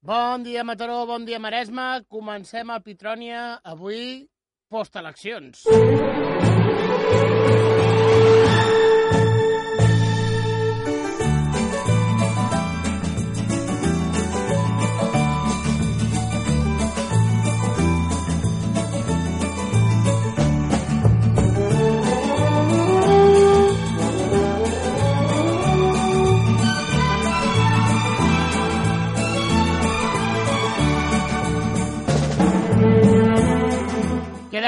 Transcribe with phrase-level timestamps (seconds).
[0.00, 2.04] Bon dia, Mataró, bon dia, Maresme.
[2.06, 4.28] Comencem el Pitrònia avui
[4.70, 5.66] post-eleccions.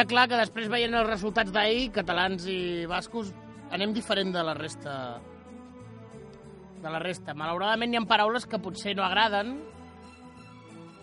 [0.01, 3.35] Queda clar que després veient els resultats d'ahir, catalans i bascos,
[3.69, 4.93] anem diferent de la resta.
[6.81, 7.35] De la resta.
[7.37, 9.51] Malauradament hi ha paraules que potser no agraden,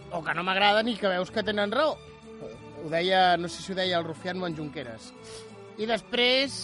[0.10, 1.92] o que no m'agraden i que veus que tenen raó.
[2.82, 5.12] Ho deia, no sé si ho deia el Rufián o en Junqueras.
[5.78, 6.56] I després...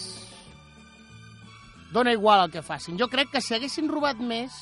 [1.92, 2.98] Dóna igual el que facin.
[2.98, 4.56] Jo crec que si haguessin robat més,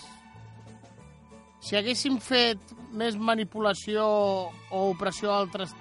[1.65, 5.73] si haguéssim fet més manipulació o opressió a altres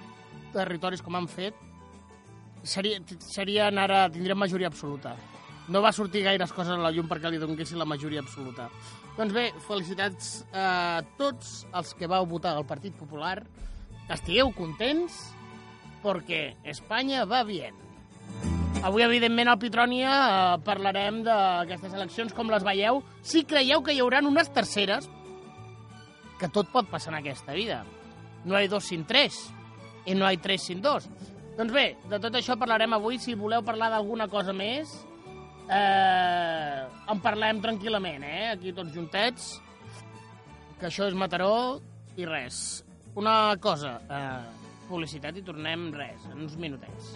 [0.56, 1.52] territoris com han fet,
[2.62, 5.14] seria, serien ara, tindrem majoria absoluta.
[5.68, 8.68] No va sortir gaires coses a la llum perquè li donessin la majoria absoluta.
[9.16, 13.38] Doncs bé, felicitats a tots els que vau votar al Partit Popular.
[14.10, 15.20] Estigueu contents
[16.02, 17.78] perquè Espanya va bien.
[18.82, 22.98] Avui, evidentment, al Pitrònia eh, parlarem d'aquestes eleccions, com les veieu.
[23.22, 25.06] Si creieu que hi haurà unes terceres,
[26.40, 27.84] que tot pot passar en aquesta vida.
[28.42, 29.38] No hi ha dos sin tres,
[30.02, 31.06] i no hi ha tres sin dos.
[31.56, 33.18] Doncs bé, de tot això parlarem avui.
[33.20, 34.92] Si voleu parlar d'alguna cosa més,
[35.68, 36.80] eh,
[37.12, 38.48] en parlem tranquil·lament, eh?
[38.54, 39.60] Aquí tots juntets,
[40.80, 41.80] que això és Mataró
[42.16, 42.84] i res.
[43.14, 47.12] Una cosa, eh, publicitat i tornem res, en uns minutets.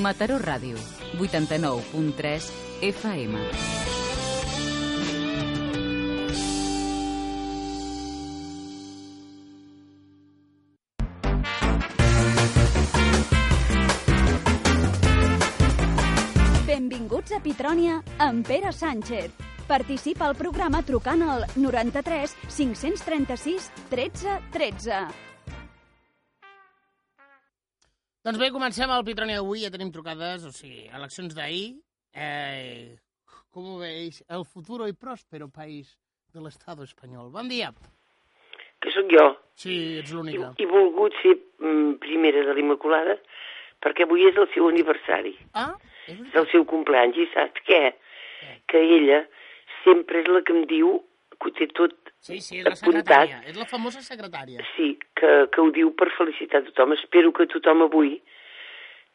[0.00, 0.80] Mataró Ràdio,
[1.20, 4.03] 89.3 FM.
[17.34, 19.32] Benvinguts a Pitrònia amb Pere Sánchez.
[19.66, 24.98] Participa al programa trucant al 93 536 13 13.
[28.24, 31.74] Doncs bé, comencem el Pitrònia d'avui, ja tenim trucades, o sigui, eleccions d'ahir.
[32.14, 32.94] Eh,
[33.50, 34.22] com ho veis?
[34.28, 35.96] El futuro y próspero país
[36.32, 37.30] de l'Estado espanyol.
[37.30, 37.72] Bon dia.
[38.80, 39.30] que sóc jo.
[39.56, 40.52] Sí, ets I, l'única.
[40.60, 43.14] he volgut ser mm, primera de l'Immaculada
[43.80, 45.72] perquè avui és el seu aniversari, Ah,
[46.08, 47.82] és el seu compleanys, i saps què?
[48.68, 49.22] Que ella
[49.84, 50.98] sempre és la que em diu
[51.40, 51.94] que ho té tot,
[52.24, 53.04] Sí, sí, és la apuntat.
[53.04, 53.40] secretària.
[53.50, 54.62] És la famosa secretària.
[54.76, 56.92] sí, que, que ho diu per felicitar tothom.
[56.96, 58.14] Espero que tothom avui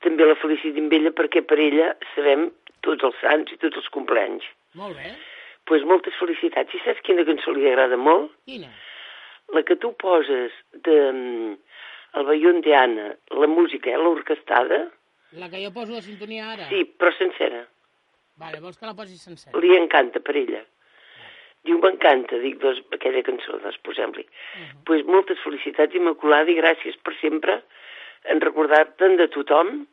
[0.03, 2.51] també la feliciti amb ella perquè per ella sabem
[2.85, 4.45] tots els sants i tots els compleanys.
[4.75, 5.09] Molt bé.
[5.09, 5.25] Doncs
[5.69, 6.73] pues moltes felicitats.
[6.73, 8.31] I saps quina cançó li agrada molt?
[8.45, 8.69] Quina?
[9.49, 10.51] la que tu poses
[10.85, 11.53] de mm,
[12.19, 14.91] el Bayón de Anna, la música, eh, l'orquestada,
[15.37, 16.67] La que jo poso de sintonia ara?
[16.69, 17.67] sí, però sencera.
[18.39, 19.59] Vale, vols que la posis sencera?
[19.59, 20.63] Li encanta per ella.
[21.67, 24.23] Diu, m'encanta, dic, doncs, aquella cançó, doncs, posem-li.
[24.23, 24.83] Uh -huh.
[24.85, 27.61] pues moltes felicitats, Immaculada, i gràcies per sempre
[28.23, 29.85] en recordar-te'n de tothom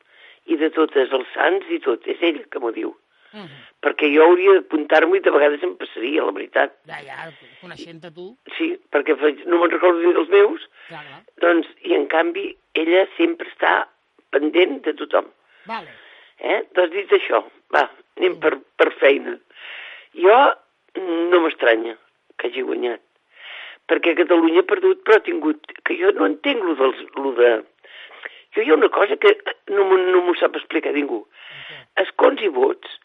[0.47, 2.07] i de totes els sants i tot.
[2.07, 2.95] És ell que m'ho diu.
[3.33, 3.49] Uh -huh.
[3.83, 6.73] Perquè jo hauria d'apuntar-m'ho i de vegades em passaria, la veritat.
[6.87, 11.23] Ja, ja, coneixent-te tu, Sí, perquè faig- no me'n recordo dels meus, clar, clar.
[11.41, 13.89] doncs, i en canvi, ella sempre està
[14.37, 15.31] pendent de tothom.
[15.67, 15.93] Vale.
[16.39, 16.61] Eh?
[16.77, 17.43] Doncs dit això,
[17.75, 17.87] va,
[18.21, 19.37] anem per, per feina.
[20.17, 21.97] Jo mm, no m'estranya
[22.37, 23.01] que hagi guanyat,
[23.89, 25.73] perquè Catalunya ha perdut, però ha tingut...
[25.87, 27.53] Que jo no entenc lo, dels, lo de...
[28.57, 29.33] Jo hi ha una cosa que
[29.73, 31.23] no, no m'ho sap explicar ningú.
[32.03, 32.99] Escons i vots.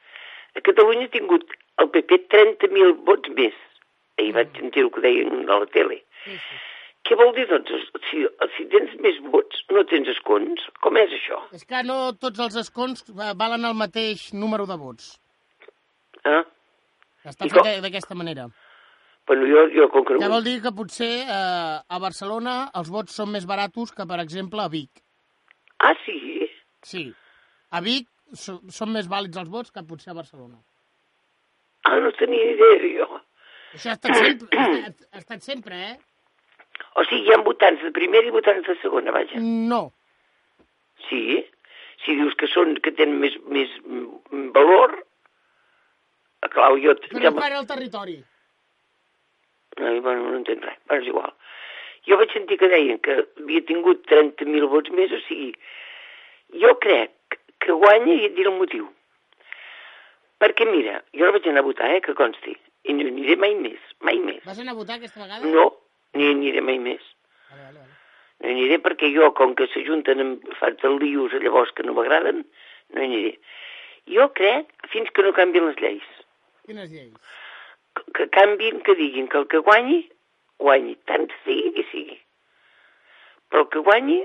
[0.58, 1.48] A Catalunya ha tingut
[1.80, 3.56] el PP 30.000 vots més.
[4.20, 6.02] Ahir vaig sentir el que deien a la tele.
[6.26, 6.60] Sí, sí.
[7.08, 7.72] Què vol dir, doncs,
[8.10, 8.22] si,
[8.56, 10.64] si tens més vots, no tens escons?
[10.86, 11.40] Com és això?
[11.58, 15.16] És que no tots els escons eh, valen el mateix número de vots.
[16.30, 16.44] Ah?
[17.26, 18.48] Està I fet d'aquesta manera.
[19.28, 20.18] Bueno, jo, jo com que.
[20.22, 24.22] Que vol dir que potser eh, a Barcelona els vots són més baratos que, per
[24.24, 25.02] exemple, a Vic.
[25.82, 26.48] Ah, sí?
[26.86, 27.04] Sí.
[27.74, 30.62] A Vic so, són més vàlids els vots que potser a Barcelona.
[31.90, 33.10] Ah, no tenia idea, jo.
[33.74, 35.94] Això ha estat sempre, ha ha estat sempre eh?
[36.96, 39.40] O sigui, hi ha votants de primera i votants de segona, vaja.
[39.42, 39.84] No.
[41.08, 41.42] Sí?
[42.04, 43.72] Si dius que són, que tenen més, més
[44.58, 44.98] valor...
[46.52, 46.96] Clar, jo...
[47.06, 48.18] Però encara el territori.
[49.80, 51.36] Ai, bueno, no entenc res, però és igual.
[52.10, 55.52] Jo vaig sentir que deien que havia tingut 30.000 vots més, o sigui,
[56.64, 58.90] jo crec que guanya i et diré el motiu.
[60.42, 62.56] Perquè, mira, jo no vaig anar a votar, eh, que consti.
[62.90, 64.42] I no aniré mai més, mai més.
[64.48, 65.46] Vas anar a votar aquesta vegada?
[65.46, 65.68] No,
[66.18, 67.02] ni aniré mai més.
[67.50, 67.98] Vale, vale, vale.
[68.42, 71.94] No hi aniré perquè jo, com que s'ajunten amb fats de lius llavors que no
[71.98, 72.44] m'agraden,
[72.96, 73.34] no hi aniré.
[74.10, 76.08] Jo crec, fins que no canvien les lleis,
[76.66, 77.14] Quines lleis?
[77.96, 80.00] que, que canvien, que diguin que el que guanyi,
[80.60, 82.18] guanyi, tant sigui qui sigui.
[83.52, 84.20] Però el que guanyi,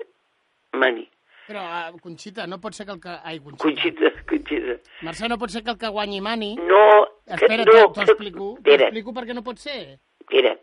[0.78, 1.06] mani.
[1.46, 3.12] Però, uh, Conxita, no pot ser que el que...
[3.22, 3.62] Ai, Conxita.
[3.66, 4.76] Conxita, Conxita.
[5.06, 6.54] Mercè, no pot ser que el que guanyi mani...
[6.58, 6.80] No,
[7.26, 8.48] que, Espera, no, t'ho que- explico.
[8.64, 9.98] T'ho explico perquè no pot ser.
[10.24, 10.58] espera, A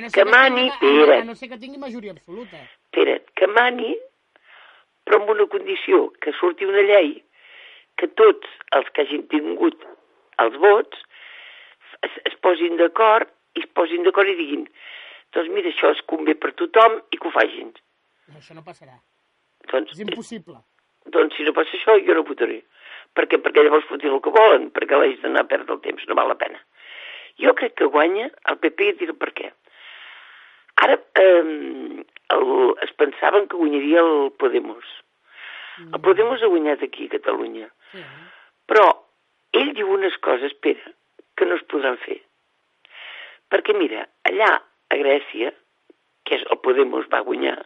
[0.00, 1.20] no Que ser mani, tingui, a, no- espera.
[1.20, 2.56] a no ser que tingui majoria absoluta.
[2.56, 3.96] espera, que mani,
[5.04, 7.22] però amb una condició, que surti una llei
[7.96, 9.76] que tots els que hagin tingut
[10.38, 10.98] els vots
[12.02, 14.64] es, es posin d'acord i es posin d'acord i diguin
[15.32, 17.70] doncs mira, això es convé per tothom i que ho facin.
[18.28, 18.98] No, això no passarà.
[19.70, 20.56] Doncs, És impossible.
[21.06, 22.62] doncs si no passa això, jo no votaré.
[23.14, 23.38] Per què?
[23.40, 26.28] Perquè llavors fotin el que volen, perquè l'haig d'anar a perdre el temps, no val
[26.28, 26.60] la pena.
[27.40, 29.52] Jo crec que guanya el PP i diré per què.
[30.82, 32.04] Ara eh,
[32.36, 32.44] el,
[32.82, 34.84] es pensaven que guanyaria el Podemos.
[35.82, 37.68] El Podemos ha guanyat aquí a Catalunya.
[37.92, 38.02] Sí.
[38.68, 38.86] Però
[39.58, 40.92] ell diu unes coses, espera,
[41.36, 42.20] que no es podran fer.
[43.52, 45.52] Perquè mira, allà a Grècia,
[46.24, 47.58] que és el Podemos va guanyar,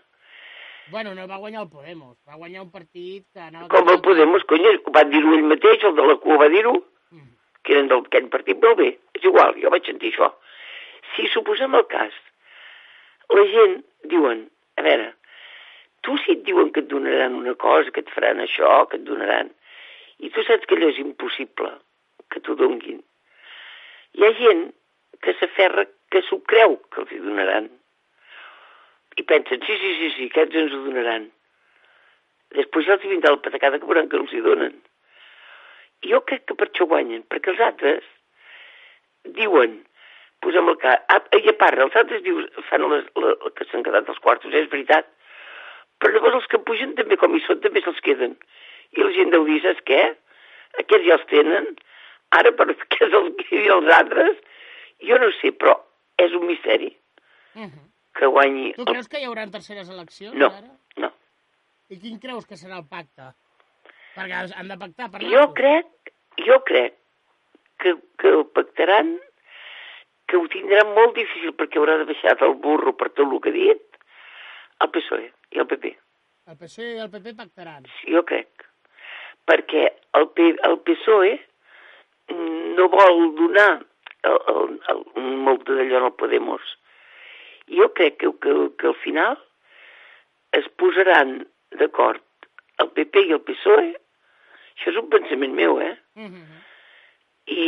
[0.89, 3.67] Bueno, no va guanyar el Podemos, va guanyar un partit que anava...
[3.73, 6.77] com el Podemos, cony, va dir-ho ell mateix, el de la cua va dir-ho,
[7.11, 7.25] Mm.
[7.67, 8.87] que eren d'aquell partit, molt bé,
[9.19, 10.29] és igual, jo vaig sentir això.
[11.15, 12.15] Si suposem el cas,
[13.35, 13.81] la gent
[14.13, 14.47] diuen,
[14.79, 15.11] a veure,
[16.07, 19.07] tu si et diuen que et donaran una cosa, que et faran això, que et
[19.09, 19.51] donaran,
[20.23, 21.73] i tu saps que allò és impossible,
[22.31, 23.01] que t'ho donguin.
[24.17, 24.69] Hi ha gent
[25.25, 27.71] que s'aferra que s'ho creu que els hi donaran.
[29.17, 31.31] I pensen, sí, sí, sí, sí, aquests ens ho donaran.
[32.57, 34.77] Després ja els vindrà la patacada que veuran que els hi donen.
[36.07, 38.07] Jo crec que per això guanyen, perquè els altres
[39.37, 39.81] diuen,
[40.45, 43.83] posem el cas, ah, i a part, els altres dius, fan les, la, que s'han
[43.87, 45.09] quedat els quartos, és veritat,
[45.99, 48.37] però llavors els que pugen també, com hi són, també se'ls queden.
[48.97, 50.03] I la gent deu dir, saps què?
[50.83, 51.71] Aquests ja els tenen,
[52.37, 54.37] ara per què se'ls quedi els altres?
[55.09, 55.75] Jo no sé, però
[56.19, 56.93] és un misteri
[57.57, 57.85] Uh -huh.
[58.15, 58.73] que guanyi...
[58.75, 60.69] Tu el- creus que hi haurà terceres eleccions No, ara?
[60.97, 61.11] no.
[61.89, 63.33] I quin creus que serà el pacte?
[64.15, 65.87] Perquè han de pactar per Jo crec,
[66.47, 66.95] jo crec
[67.79, 69.19] que, que pactaran,
[70.27, 73.53] que ho tindran molt difícil perquè haurà de baixar del burro per tot el que
[73.53, 74.01] ha dit
[74.85, 75.93] el PSOE i el PP.
[76.51, 77.87] El PSOE i el PP pactaran.
[77.99, 78.67] Sí, jo crec.
[79.47, 79.85] Perquè
[80.19, 81.37] el, P, el PSOE
[82.79, 83.71] no vol donar
[84.27, 85.05] el, el, el,
[85.47, 86.75] molt d'allò al Podemos.
[87.71, 89.39] Jo crec que, que, que al final
[90.59, 91.39] es posaran
[91.79, 92.23] d'acord
[92.83, 93.95] el PP i el PSOE.
[94.77, 95.95] Això és un pensament meu, eh?
[96.19, 96.63] Uh -huh.
[97.47, 97.65] I,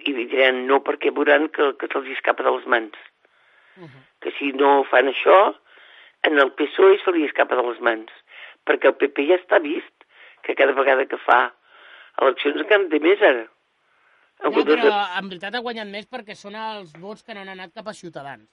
[0.00, 2.92] i, i diran no perquè veuran que, que se'ls escapa de les mans.
[3.76, 4.02] Uh -huh.
[4.20, 5.54] Que si no fan això,
[6.22, 8.10] en el PSOE se li escapa de les mans.
[8.66, 9.94] Perquè el PP ja està vist
[10.42, 11.52] que cada vegada que fa
[12.20, 13.46] eleccions en té més ara.
[14.42, 17.48] Comptes però de- en veritat ha guanyat més perquè són els vots que no han
[17.48, 18.48] anat cap a Ciutadans.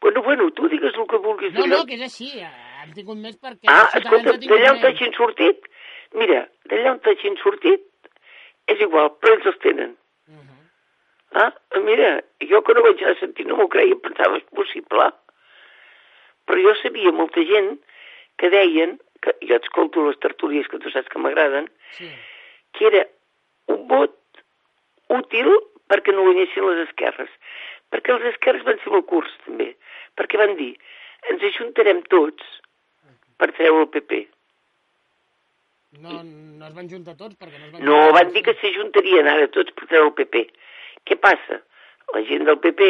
[0.00, 1.54] Bueno, bueno, tu digues el que vulguis.
[1.54, 2.42] No, no, que és així.
[2.42, 5.64] Han tingut més perquè Ah, escolta, d'allà on t'hagin sortit,
[6.14, 7.80] mira, d'allà on t'hagin sortit,
[8.66, 9.96] és igual, però ells els tenen.
[10.28, 11.42] Uh -huh.
[11.42, 15.12] Ah, mira, jo que no vaig anar a sentir no m'ho creia, pensava, és possible.
[16.46, 17.80] Però jo sabia molta gent
[18.36, 22.08] que deien, que jo escolto les tertúlies que tu saps que m'agraden, Sí.
[22.72, 23.06] que era
[23.66, 24.14] un vot
[25.08, 25.48] útil
[25.88, 27.30] perquè no guanyessin les esquerres.
[27.90, 29.76] Perquè els esquerres van ser molt curts, també.
[30.16, 30.76] Perquè van dir,
[31.30, 32.42] ens ajuntarem tots
[33.38, 34.28] per treure el PP.
[35.92, 38.54] No, no es van juntar tots perquè no es van No, juntar van dir que
[38.60, 40.42] s'ajuntarien ara tots per treure el PP.
[41.06, 41.60] Què passa?
[42.14, 42.88] La gent del PP,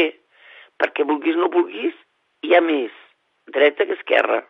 [0.81, 1.95] perquè vulguis o no vulguis,
[2.43, 2.95] hi ha més
[3.53, 4.41] dreta que esquerra.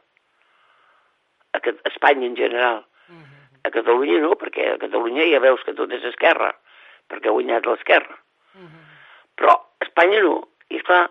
[1.57, 1.61] A,
[1.91, 2.85] Espanya en general.
[3.09, 3.59] Uh -huh.
[3.65, 6.55] A Catalunya no, perquè a Catalunya ja veus que tot és esquerra,
[7.09, 8.17] perquè ha guanyat l'esquerra.
[8.55, 8.85] Uh -huh.
[9.37, 10.49] Però a Espanya no.
[10.69, 11.11] I esclar,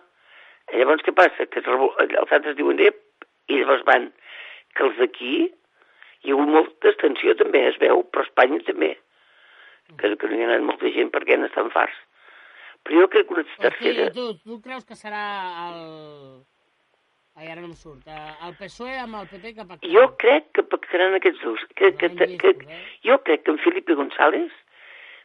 [0.73, 1.45] llavors què passa?
[1.45, 1.93] Que revol...
[1.99, 2.79] els altres diuen
[3.47, 4.13] i llavors van.
[4.73, 5.53] Que els d'aquí
[6.25, 8.95] hi ha hagut molta extensió també, es veu, però Espanya també.
[9.99, 11.97] Que, que no hi ha anat molta gent perquè n'estan farts.
[12.85, 14.09] Però jo crec que una tercera...
[14.13, 15.23] tu, tu creus que serà
[15.69, 16.43] el...
[17.35, 18.05] Ai, ara no em surt.
[18.07, 19.91] Eh, El PSOE amb el PP que pactarà.
[19.91, 21.65] Jo crec que pactaran aquests dos.
[21.75, 22.83] Que, que, que, que, eh?
[23.03, 24.53] jo crec que en Felipe González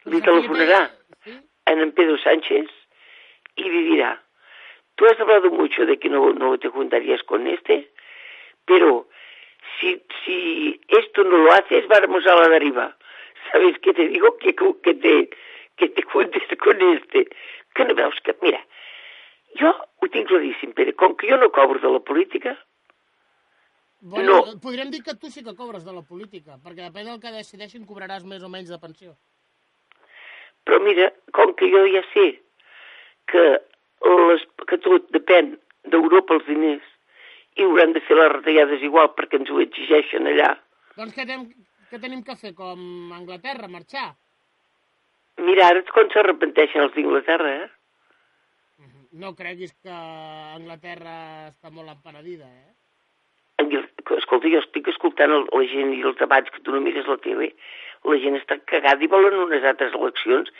[0.03, 0.81] Pues li telefonarà
[1.23, 1.37] Sí?
[1.69, 2.67] a en Pedro Sánchez
[3.55, 4.23] y le dirá,
[4.95, 7.91] tú has hablado mucho de que no, no te juntarías con este,
[8.65, 9.07] pero
[9.79, 12.97] si, si esto no lo haces, vamos a la deriva.
[13.51, 14.37] ¿Sabes qué te digo?
[14.37, 15.29] Que, que, te,
[15.75, 17.27] que te cuentes con este,
[17.75, 18.35] que no veus que...
[18.41, 18.61] Mira,
[19.59, 22.57] jo ho tinc claríssim, Pere, com que jo no cobro de la política,
[24.03, 24.59] Bueno, No.
[24.59, 27.83] podríem dir que tu sí que cobres de la política, perquè depèn del que decideixin
[27.85, 29.11] cobraràs més o menys de pensió.
[30.65, 32.25] però mira, com que jo ja sé
[33.29, 33.43] que,
[34.29, 35.53] les, que tot depèn
[35.93, 36.87] d'Europa els diners
[37.61, 40.55] i hauran de fer les retallades igual perquè ens ho exigeixen allà,
[40.97, 41.45] Doncs què tenim,
[41.89, 42.81] què tenim que fer, com
[43.15, 44.09] Anglaterra, marxar?
[45.41, 47.69] mira, ara és quan s'arrepenteixen els d'Inglaterra, eh?
[49.21, 51.13] No creguis que Anglaterra
[51.49, 52.69] està molt empenedida, eh?
[54.17, 57.17] Escolta, jo estic escoltant el, la gent i els debats que tu no mires la
[57.23, 57.51] tele,
[58.07, 60.51] la gent està cagada i volen unes altres eleccions.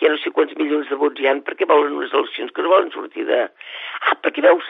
[0.00, 2.72] Ja no sé quants milions de vots hi han perquè volen unes eleccions que no
[2.72, 3.40] volen sortir de...
[4.06, 4.68] Ah, perquè veus,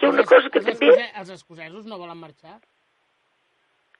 [0.00, 0.88] hi ha una Els- cosa que els també...
[0.92, 2.58] escocè- Els escocesos no volen marxar?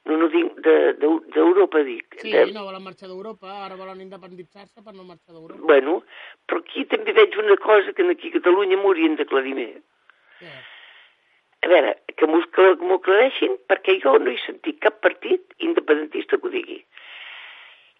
[0.09, 2.17] No, no dic de- de- d'Europa, dic.
[2.23, 2.47] Sí, de...
[2.55, 5.61] no volen marxar d'Europa, ara volen independitzar-se per no marxar d'Europa.
[5.69, 5.99] Bueno,
[6.47, 9.83] però aquí també veig una cosa que aquí a Catalunya m'haurien d'aclarir més.
[10.41, 10.55] Què?
[11.67, 12.41] A veure, que m'ho
[12.97, 16.79] aclareixin perquè jo no he sentit cap partit independentista que ho digui.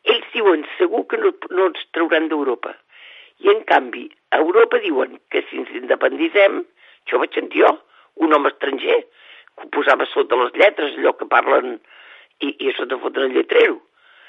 [0.09, 2.73] Ells diuen segur que no, no ens trauran d'Europa.
[3.45, 6.63] I en canvi, a Europa diuen que si ens independitzem,
[7.09, 7.73] això ho vaig sentir jo,
[8.21, 9.01] un home estranger,
[9.57, 11.79] que ho posava sota les lletres, allò que parlen,
[12.45, 13.81] i, i a sota foten el lletrero,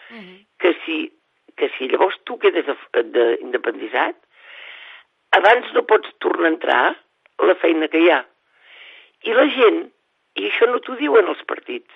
[0.09, 0.37] Uh -huh.
[0.57, 1.11] que si,
[1.55, 4.15] que si llavors tu quedes de- de- independitzat,
[5.31, 6.97] abans no pots tornar a entrar
[7.37, 8.25] la feina que hi ha.
[9.21, 9.91] I la gent,
[10.33, 11.93] i això no t'ho diuen els partits,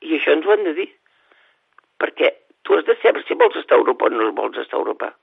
[0.00, 0.88] i això ens ho han de dir,
[1.98, 4.82] perquè tu has de saber si vols estar a Europa o no vols estar a
[4.82, 5.14] Europa.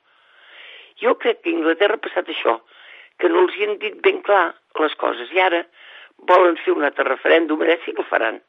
[1.02, 2.60] Jo crec que a Inglaterra ha passat això,
[3.20, 4.46] que no els hi han dit ben clar
[4.80, 5.64] les coses, i ara
[6.30, 8.40] volen fer un altre referèndum, ara sí que el faran,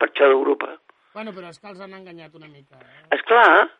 [0.00, 0.76] per això d'Europa.
[1.16, 3.06] Bueno, però és que els han enganyat una mica, eh?
[3.16, 3.70] És clar,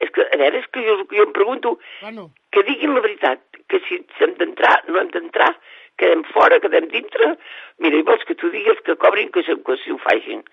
[0.00, 3.42] és que, a veure, és que jo, jo em pregunto, Bueno, que diguin la veritat,
[3.68, 5.50] que si hem d'entrar, no hem d'entrar,
[5.98, 7.34] quedem fora, quedem dintre.
[7.82, 10.44] Mira, i vols que tu digues que cobrin, que, se, que si ho facin.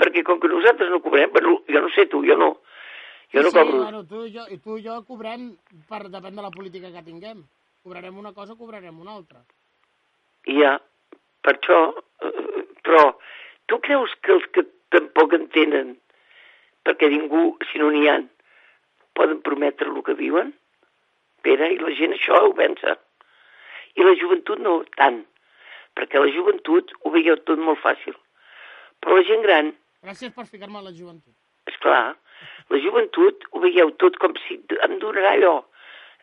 [0.00, 2.54] Perquè com que nosaltres no cobrem, bueno, jo no sé tu, jo no.
[3.34, 3.82] Jo no sí, cobro.
[3.82, 5.52] bueno, tu i jo, tu i jo cobrem
[5.90, 7.44] per depèn de la política que tinguem.
[7.84, 9.42] Cobrarem una cosa, cobrarem una altra.
[10.48, 10.78] Ja,
[11.44, 11.78] per això,
[12.24, 13.02] eh, però
[13.68, 14.64] tu creus que els que
[14.94, 15.90] tampoc entenen,
[16.88, 18.16] perquè ningú, si no n'hi ha,
[19.12, 20.54] poden prometre el que diuen?
[21.44, 22.96] Pere, i la gent això ho pensa.
[24.00, 25.20] I la joventut no tant,
[25.94, 28.16] perquè la joventut ho veieu tot molt fàcil.
[29.04, 29.74] Però la gent gran,
[30.04, 31.32] Gràcies per ficar-me a la joventut.
[31.68, 32.16] és clar,
[32.68, 35.54] la joventut ho veieu tot com si em donarà allò,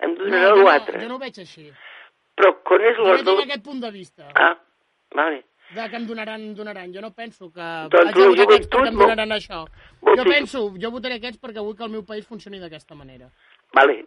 [0.01, 0.99] em donarà jo, no, l'altre.
[1.01, 1.71] jo no ho veig així.
[2.37, 4.55] Però quan és Jo l'hora tinc aquest punt de vista, Ah,
[5.15, 5.43] vale.
[5.75, 6.93] de que em donaran, donaran.
[6.93, 9.65] Jo no penso que Doncs la joventut perquè em donaran això.
[10.01, 13.29] vol Jo penso, jo votaré aquests perquè vull que el meu país funcioni d'aquesta manera.
[13.73, 14.05] Vale,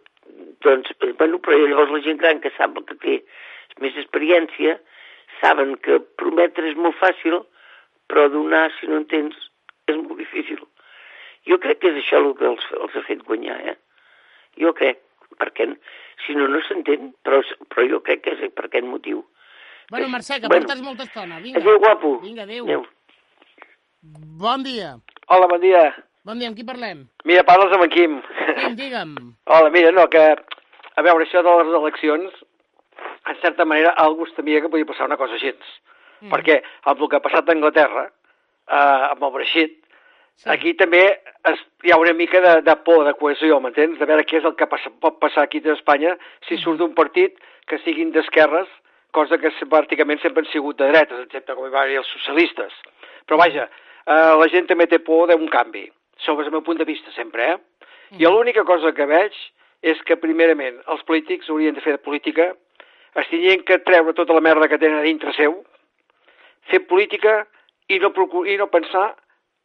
[0.61, 3.23] doncs, eh, bueno, però llavors la gent gran que sap que té
[3.81, 4.79] més experiència,
[5.41, 7.39] saben que prometre és molt fàcil,
[8.07, 9.35] però donar, si no en tens,
[9.87, 10.59] és molt difícil.
[11.49, 13.75] Jo crec que és això el que els, els ha fet guanyar, eh?
[14.61, 15.01] Jo crec,
[15.39, 15.67] perquè
[16.25, 19.23] si no, no s'entén, però, però jo crec que és per aquest motiu.
[19.91, 20.65] Bueno, Mercè, que Bueno.
[20.65, 21.39] portes molta estona.
[21.39, 21.59] Vinga.
[21.59, 22.19] Adéu, guapo.
[22.19, 22.65] Vinga, adéu.
[22.65, 22.85] Adéu.
[24.39, 24.97] Bon dia.
[25.27, 25.93] Hola, bon dia.
[26.25, 27.05] Bon dia, amb qui parlem?
[27.25, 28.19] Mira, parles amb en Quim.
[28.59, 29.15] Quim, digue'm.
[29.53, 30.25] Hola, mira, no, que...
[30.95, 32.35] A veure, això de les eleccions,
[33.27, 35.51] en certa manera, algú es temia que podia passar una cosa així.
[36.21, 36.29] Mm.
[36.31, 39.75] Perquè amb el que ha passat a Anglaterra, eh, amb el Brexit,
[40.35, 40.49] Sí.
[40.51, 41.03] aquí també
[41.47, 43.99] es, hi ha una mica de, de por, de cohesió, m'entens?
[43.99, 46.15] De veure què és el que passa, pot passar aquí a Espanya
[46.47, 47.37] si surt d'un partit
[47.69, 48.67] que siguin d'esquerres,
[49.15, 52.73] cosa que pràcticament sempre han sigut de dretes, excepte com hi va haver els socialistes.
[53.25, 53.69] Però vaja,
[54.05, 55.87] eh, la gent també té por d'un canvi,
[56.19, 57.57] sobre el meu punt de vista sempre, eh?
[58.19, 59.33] I l'única cosa que veig
[59.81, 62.51] és que, primerament, els polítics haurien de fer de política,
[63.15, 65.61] es tindrien que treure tota la merda que tenen a dintre seu,
[66.69, 67.45] fer política
[67.87, 68.11] i no,
[68.45, 69.13] i no pensar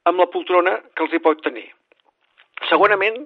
[0.08, 1.66] amb la poltrona que els hi pot tenir.
[2.68, 3.18] Segurament,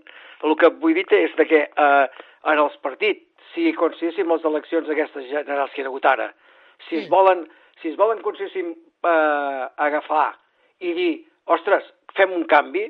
[0.45, 2.07] el que vull dir és de que eh,
[2.53, 6.33] en els partits, si consideréssim les eleccions aquestes generals que hi ha hagut ara,
[6.89, 7.45] si es volen,
[7.81, 10.35] si es volen consideréssim eh, agafar
[10.83, 11.13] i dir,
[11.47, 11.87] ostres,
[12.19, 12.89] fem un canvi,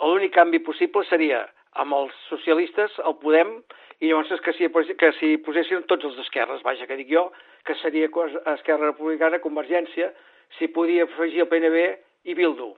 [0.00, 1.42] l'únic canvi possible seria
[1.82, 3.58] amb els socialistes, el Podem,
[4.00, 7.26] i llavors és que si, que si posessin tots els d'esquerres, vaja, que dic jo,
[7.68, 8.08] que seria
[8.54, 10.08] Esquerra Republicana, Convergència,
[10.56, 11.82] si podia afegir el PNB
[12.24, 12.72] i Bildu.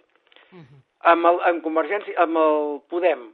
[1.13, 3.27] Amb, el, amb Convergència, amb el Podem,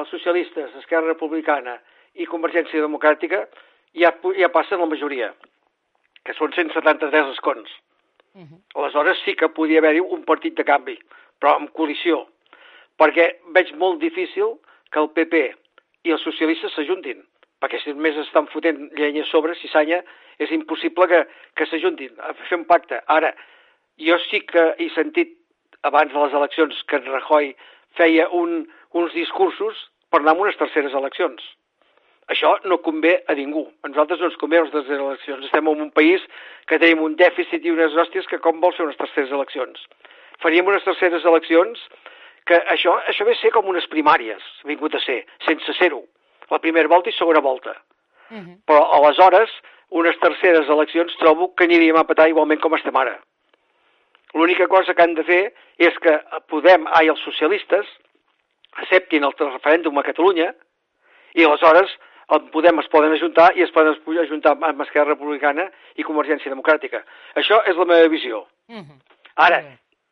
[0.00, 1.78] els socialistes, Esquerra Republicana
[2.14, 3.44] i Convergència Democràtica,
[3.96, 5.32] ja, ja passen la majoria,
[6.24, 7.70] que són 173 escons.
[8.76, 10.96] Aleshores sí que podia haver-hi un partit de canvi,
[11.40, 12.26] però amb coalició,
[13.00, 14.58] perquè veig molt difícil
[14.92, 15.42] que el PP
[16.06, 17.24] i els socialistes s'ajuntin,
[17.60, 20.02] perquè si només estan fotent llenya a sobre, cissanya,
[20.38, 21.24] és impossible que,
[21.56, 23.02] que s'ajuntin a fer un pacte.
[23.06, 23.34] Ara,
[23.98, 25.39] jo sí que he sentit
[25.82, 27.54] abans de les eleccions que en Rajoy
[27.98, 29.78] feia un, uns discursos
[30.10, 31.42] per anar a unes terceres eleccions.
[32.30, 33.64] Això no convé a ningú.
[33.82, 35.46] A nosaltres no ens convé les terceres eleccions.
[35.48, 36.22] Estem en un país
[36.70, 39.82] que tenim un dèficit i unes hòsties que com vol fer unes terceres eleccions.
[40.42, 41.82] Faríem unes terceres eleccions
[42.46, 46.04] que això, això ve a ser com unes primàries, vingut a ser, sense ser-ho.
[46.50, 47.74] La primera volta i segona volta.
[48.30, 48.56] Uh -huh.
[48.66, 49.50] Però aleshores,
[49.90, 53.18] unes terceres eleccions trobo que aniríem a petar igualment com estem ara.
[54.34, 55.42] L'única cosa que han de fer
[55.78, 56.14] és que
[56.52, 57.88] Podem, ai, els socialistes,
[58.78, 60.52] acceptin el referèndum a Catalunya
[61.34, 61.90] i aleshores
[62.34, 65.66] el Podem es poden ajuntar i es poden ajuntar amb Esquerra Republicana
[65.98, 67.02] i Convergència Democràtica.
[67.34, 68.46] Això és la meva visió.
[68.70, 69.00] -huh.
[69.34, 69.62] Ara,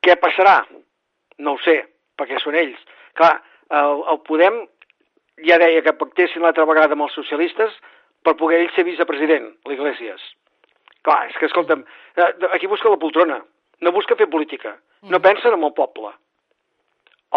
[0.03, 0.65] què passarà?
[1.39, 1.85] No ho sé,
[2.19, 2.79] perquè són ells.
[3.15, 4.67] Clar, el, el Podem
[5.47, 7.73] ja deia que pactessin l'altra vegada amb els socialistes
[8.25, 10.21] per poder ell ser vicepresident, l'Iglesias.
[11.03, 11.85] Clar, és que, escolta'm,
[12.17, 13.45] eh, aquí busca la poltrona,
[13.81, 16.13] no busca fer política, no pensen en el poble,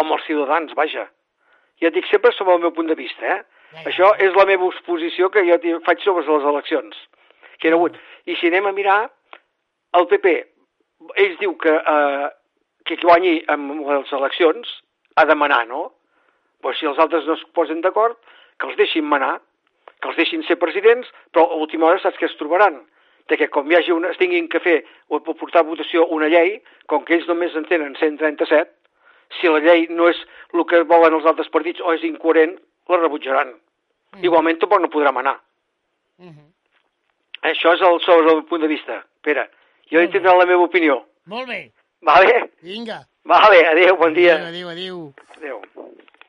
[0.00, 1.08] amb els ciutadans, vaja.
[1.80, 3.40] Ja et dic sempre sobre el meu punt de vista, eh?
[3.72, 3.88] Ja, ja.
[3.90, 6.98] Això és la meva exposició que jo faig sobre les eleccions
[7.62, 7.96] que ha hagut.
[8.26, 9.00] I si anem a mirar,
[9.98, 10.32] el PP,
[11.22, 12.28] ells diu que, eh,
[12.86, 14.70] que qui guanyi amb les eleccions
[15.16, 15.92] ha de manar, no?
[16.62, 18.18] Pues si els altres no es posen d'acord,
[18.58, 19.36] que els deixin manar,
[20.00, 22.80] que els deixin ser presidents, però a l'última hora saps què es trobaran?
[23.32, 26.28] De que com hi hagi una, es tinguin que fer o portar a votació una
[26.28, 26.58] llei,
[26.90, 28.68] com que ells només en tenen 137,
[29.38, 30.18] si la llei no és
[30.52, 32.58] el que volen els altres partits o és incoherent,
[32.92, 33.54] la rebutjaran.
[34.12, 34.26] Mm.
[34.28, 35.38] Igualment tampoc no podrà manar.
[36.18, 36.48] Mm -hmm.
[37.50, 39.00] Això és el, sobre el punt de vista.
[39.22, 39.48] Pere,
[39.90, 41.06] jo he tindrà la meva opinió.
[41.26, 41.72] Molt bé.
[42.00, 42.50] Vale?
[42.62, 43.06] Vinga.
[43.24, 44.36] Vale, adéu, bon dia.
[44.48, 45.12] Adéu, adéu.
[45.36, 45.62] Adéu.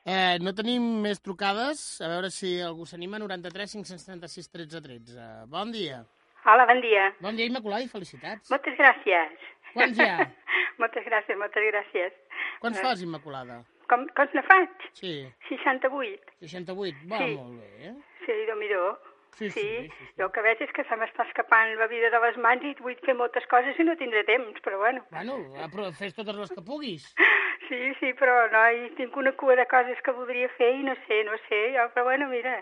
[0.06, 2.02] Eh, no tenim més trucades.
[2.02, 3.20] A veure si algú s'anima.
[3.20, 5.46] 93 536 13 13.
[5.48, 6.04] Bon dia.
[6.46, 7.14] Hola, bon dia.
[7.24, 8.50] Bon dia, Immaculada, i felicitats.
[8.52, 9.46] Moltes gràcies.
[9.74, 10.26] Quants hi ha?
[10.82, 12.18] moltes gràcies, moltes gràcies.
[12.60, 13.62] Quants fas, Immaculada?
[13.88, 14.86] Com, com ne faig?
[14.98, 15.14] Sí.
[15.48, 16.36] 68.
[16.44, 17.38] 68, va Sí.
[17.40, 17.96] molt bé, eh?
[18.26, 18.70] Sí, déu nhi
[19.34, 20.08] Sí, sí, sí, sí.
[20.20, 22.76] Jo el que veig és que se m'està escapant la vida de les mans i
[22.78, 25.02] vull fer moltes coses i no tindré temps, però bueno.
[25.10, 25.40] Bueno,
[25.74, 27.08] però fes totes les que puguis.
[27.70, 30.94] Sí, sí, però no, i tinc una cua de coses que voldria fer i no
[31.08, 32.58] sé, no sé, jo, però bueno, mira,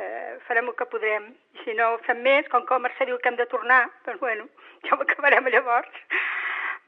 [0.00, 1.28] eh, farem el que podrem.
[1.54, 4.20] I si no fem més, com que el Mercè diu que hem de tornar, doncs
[4.20, 4.48] bueno,
[4.88, 5.92] ja ho acabarem llavors.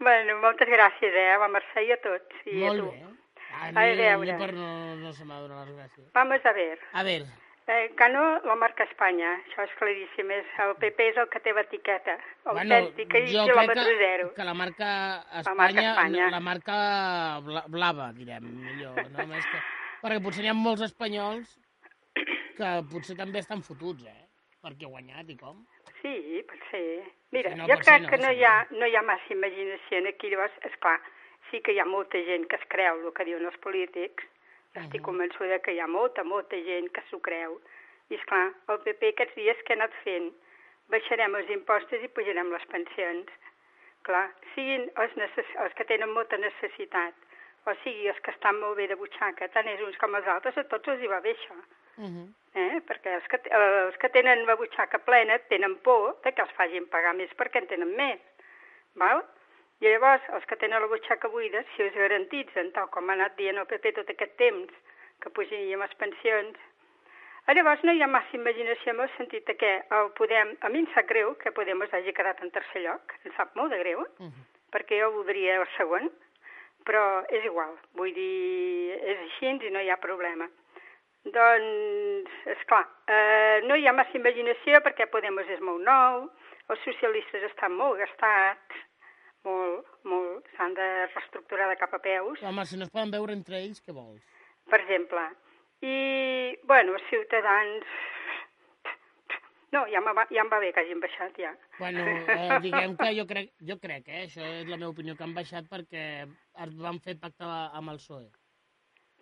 [0.02, 2.42] Bueno, moltes gràcies, eh, a la Mercè i a tots.
[2.50, 2.90] I Molt a tu.
[2.90, 3.04] bé.
[3.52, 4.38] A A mi, a mi veure.
[4.40, 6.10] per no, no se m'ha donat les gràcies.
[6.14, 6.78] Vamos a ver.
[6.92, 7.30] A veure,
[7.64, 10.28] Eh, Cano la marca Espanya, això és claríssim.
[10.34, 13.94] És, el PP és el que té l'etiqueta bueno, autèntica i jo crec quilòmetre que,
[14.00, 14.32] zero.
[14.34, 14.88] que la marca
[15.30, 16.30] La marca Espanya, Espanya.
[16.34, 16.74] la marca
[17.46, 18.98] bla- blava, direm, millor.
[19.12, 19.26] No?
[19.30, 19.60] Més que,
[20.02, 21.54] perquè potser n'hi ha molts espanyols
[22.62, 24.20] que potser també estan fotuts, eh?
[24.62, 25.64] Perquè guanyat i com.
[26.02, 26.84] Sí, pot ser.
[27.34, 30.02] Mira, no, jo crec ser, no, que no hi, ha, no hi ha massa imaginació
[30.10, 30.98] aquí, llavors, esclar,
[31.50, 34.28] sí que hi ha molta gent que es creu el que diuen els polítics,
[34.78, 37.58] estic convençuda que hi ha molta, molta gent que s'ho creu,
[38.10, 40.30] i esclar, el PP aquests dies que ha anat fent?
[40.92, 43.30] Baixarem els impostos i pujarem les pensions.
[44.06, 45.52] Clar, siguin els, necess...
[45.64, 47.14] els que tenen molta necessitat,
[47.66, 50.58] o sigui, els que estan molt bé de butxaca, tant és uns com els altres,
[50.58, 51.56] a tots els hi va bé això
[51.96, 52.28] Uh -huh.
[52.54, 52.80] eh?
[52.88, 56.86] perquè els que, els que tenen la butxaca plena tenen por de que els facin
[56.88, 58.20] pagar més perquè en tenen més.
[58.94, 59.24] Val?
[59.80, 63.36] I llavors, els que tenen la butxaca buida, si us garantitzen, tal com ha anat
[63.36, 64.72] dient el PP tot aquest temps,
[65.20, 66.58] que pujaríem les pensions,
[67.46, 70.78] a llavors no hi ha massa imaginació en el sentit que el Podem, a mi
[70.84, 74.00] em sap greu que Podemos hagi quedat en tercer lloc, em sap molt de greu,
[74.00, 74.44] Uh -huh.
[74.72, 76.10] perquè jo voldria el segon,
[76.86, 80.48] però és igual, vull dir, és així i no hi ha problema.
[81.22, 86.24] Doncs, és clar, eh, no hi ha massa imaginació perquè Podemos és molt nou,
[86.72, 88.82] els socialistes estan molt gastats,
[89.46, 93.34] molt, molt, s'han de reestructurar de cap a peus, Home, si no es poden veure
[93.38, 94.22] entre ells, què vols?
[94.70, 95.22] per exemple.
[95.82, 97.86] I, bueno, els ciutadans...
[99.72, 101.54] No, ja, va, ja em va bé que hagin baixat, ja.
[101.78, 105.24] Bueno, eh, diguem que jo crec, jo crec, eh, això és la meva opinió, que
[105.24, 106.26] han baixat perquè
[106.76, 108.28] van fer pacte amb el PSOE.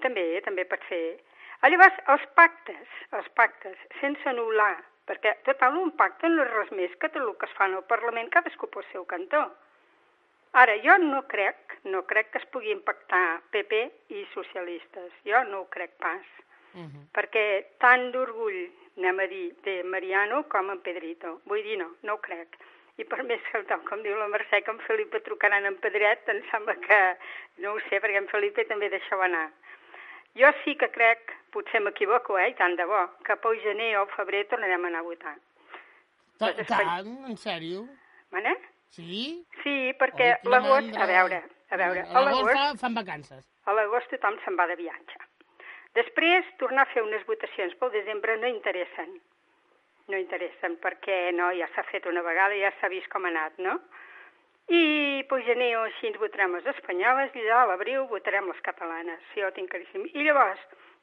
[0.02, 1.20] També, també pot ser.
[1.61, 6.94] Llavors, els pactes, els pactes, sense anul·lar, perquè total un pacte no és res més
[7.01, 9.42] que tot el que es fa en el Parlament, cadascú pel seu cantó.
[10.62, 13.83] Ara, jo no crec, no crec que es puguin pactar PP
[14.16, 15.12] i socialistes.
[15.29, 16.27] Jo no ho crec pas.
[16.75, 17.05] Uh -huh.
[17.14, 21.40] Perquè tant d'orgull, anem a dir, té Mariano com en Pedrito.
[21.44, 22.57] Vull dir, no, no ho crec.
[22.96, 26.29] I per més que, tal com diu la Mercè, que en Felipe trucaran en Pedret,
[26.29, 27.16] em sembla que,
[27.59, 29.51] no ho sé, perquè en Felipe també deixava anar.
[30.35, 34.06] Jo sí que crec potser m'equivoco, eh, i tant de bo, cap al gener o
[34.16, 35.36] febrer tornarem a anar a votar.
[36.38, 37.86] Ta- les Tant, en sèrio?
[38.32, 38.54] Vale?
[38.90, 39.44] Sí?
[39.62, 43.44] Sí, perquè l'agost, a veure, a veure, A l'agost fa, fan vacances.
[43.66, 45.18] a l'agost tothom se'n va de viatge.
[45.94, 49.20] Després, tornar a fer unes votacions pel desembre no interessen.
[50.08, 53.58] No interessen, perquè no, ja s'ha fet una vegada, ja s'ha vist com ha anat,
[53.58, 53.78] no?
[54.70, 59.18] I pel gener o així ens votarem les espanyoles i a l'abril votarem les catalanes.
[59.34, 60.04] Sí, ho tinc claríssim.
[60.14, 60.60] I llavors,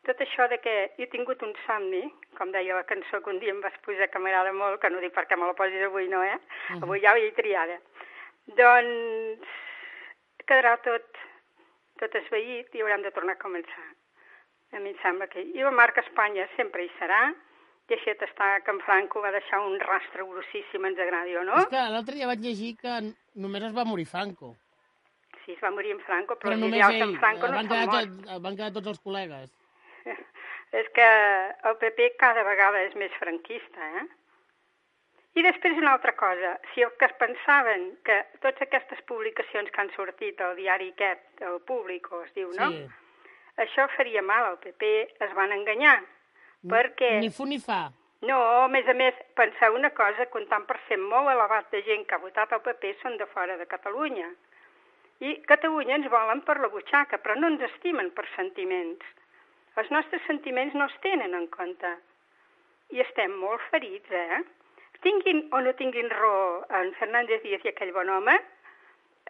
[0.07, 2.01] tot això de que he tingut un somni,
[2.37, 5.01] com deia la cançó que un dia em vas posar que m'agrada molt, que no
[5.03, 6.37] dic perquè me la posis avui, no, eh?
[6.79, 7.77] Avui ja l'he triada.
[8.57, 9.55] Doncs
[10.47, 11.19] quedarà tot,
[11.99, 13.87] tot esveït i haurem de tornar a començar.
[14.75, 15.43] A mi em sembla que...
[15.43, 17.19] I la marca Espanya sempre hi serà,
[17.91, 21.59] deixa't estar que en Franco va deixar un rastre grossíssim, ens agradi o no?
[21.63, 22.97] És que l'altre dia vaig llegir que
[23.35, 24.55] només es va morir Franco.
[25.45, 27.03] Sí, es va morir en Franco, però, Però només ell.
[27.05, 28.17] en Franco no van, quedar mort.
[28.25, 29.53] tot, van quedar tots els col·legues.
[30.79, 31.07] És que
[31.69, 34.07] el PP cada vegada és més franquista, eh?
[35.37, 39.83] I després una altra cosa, si el que es pensaven que totes aquestes publicacions que
[39.83, 42.71] han sortit al diari aquest, el públic, es diu, no?
[42.73, 42.87] Sí.
[43.61, 44.89] Això faria mal al PP,
[45.27, 45.99] es van enganyar,
[46.73, 47.19] perquè...
[47.21, 47.85] Ni fu ni fa.
[48.25, 51.69] No, a més a més, pensar una cosa, que un tant per cent molt elevat
[51.73, 54.31] de gent que ha votat el PP són de fora de Catalunya.
[55.21, 59.05] I Catalunya ens volen per la butxaca, però no ens estimen per sentiments.
[59.77, 61.89] Els nostres sentiments no es tenen en compte.
[62.95, 64.39] I estem molt ferits, eh?
[65.05, 68.33] Tinguin o no tinguin raó en Fernández Díaz i aquell bon home,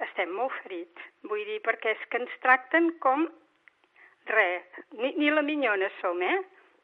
[0.05, 1.09] estem molt ferits.
[1.27, 3.25] Vull dir, perquè és que ens tracten com
[4.31, 6.37] res, ni, ni la minyona som, eh?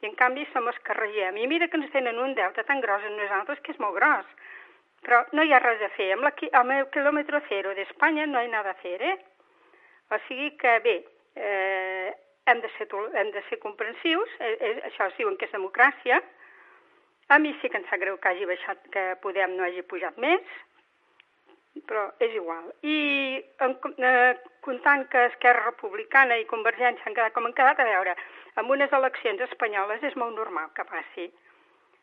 [0.03, 1.37] I en canvi som els que regem.
[1.39, 4.33] I mira que ens tenen un deute tan gros amb nosaltres que és molt gros.
[5.03, 6.09] Però no hi ha res a fer.
[6.15, 9.15] Amb, la, amb el quilòmetre zero d'Espanya no hi ha nada a fer, eh?
[10.11, 10.97] O sigui que, bé,
[11.39, 12.11] eh,
[12.45, 16.21] hem, de ser, hem de ser comprensius, eh, eh, això es diuen que és democràcia.
[17.29, 20.17] A mi sí que em sap greu que hagi baixat, que Podem no hagi pujat
[20.17, 20.41] més,
[21.87, 22.73] però és igual.
[22.83, 22.97] I
[23.65, 28.15] en, eh, comptant que Esquerra Republicana i Convergència han quedat com han quedat, a veure,
[28.55, 31.31] amb unes eleccions espanyoles és molt normal que passi.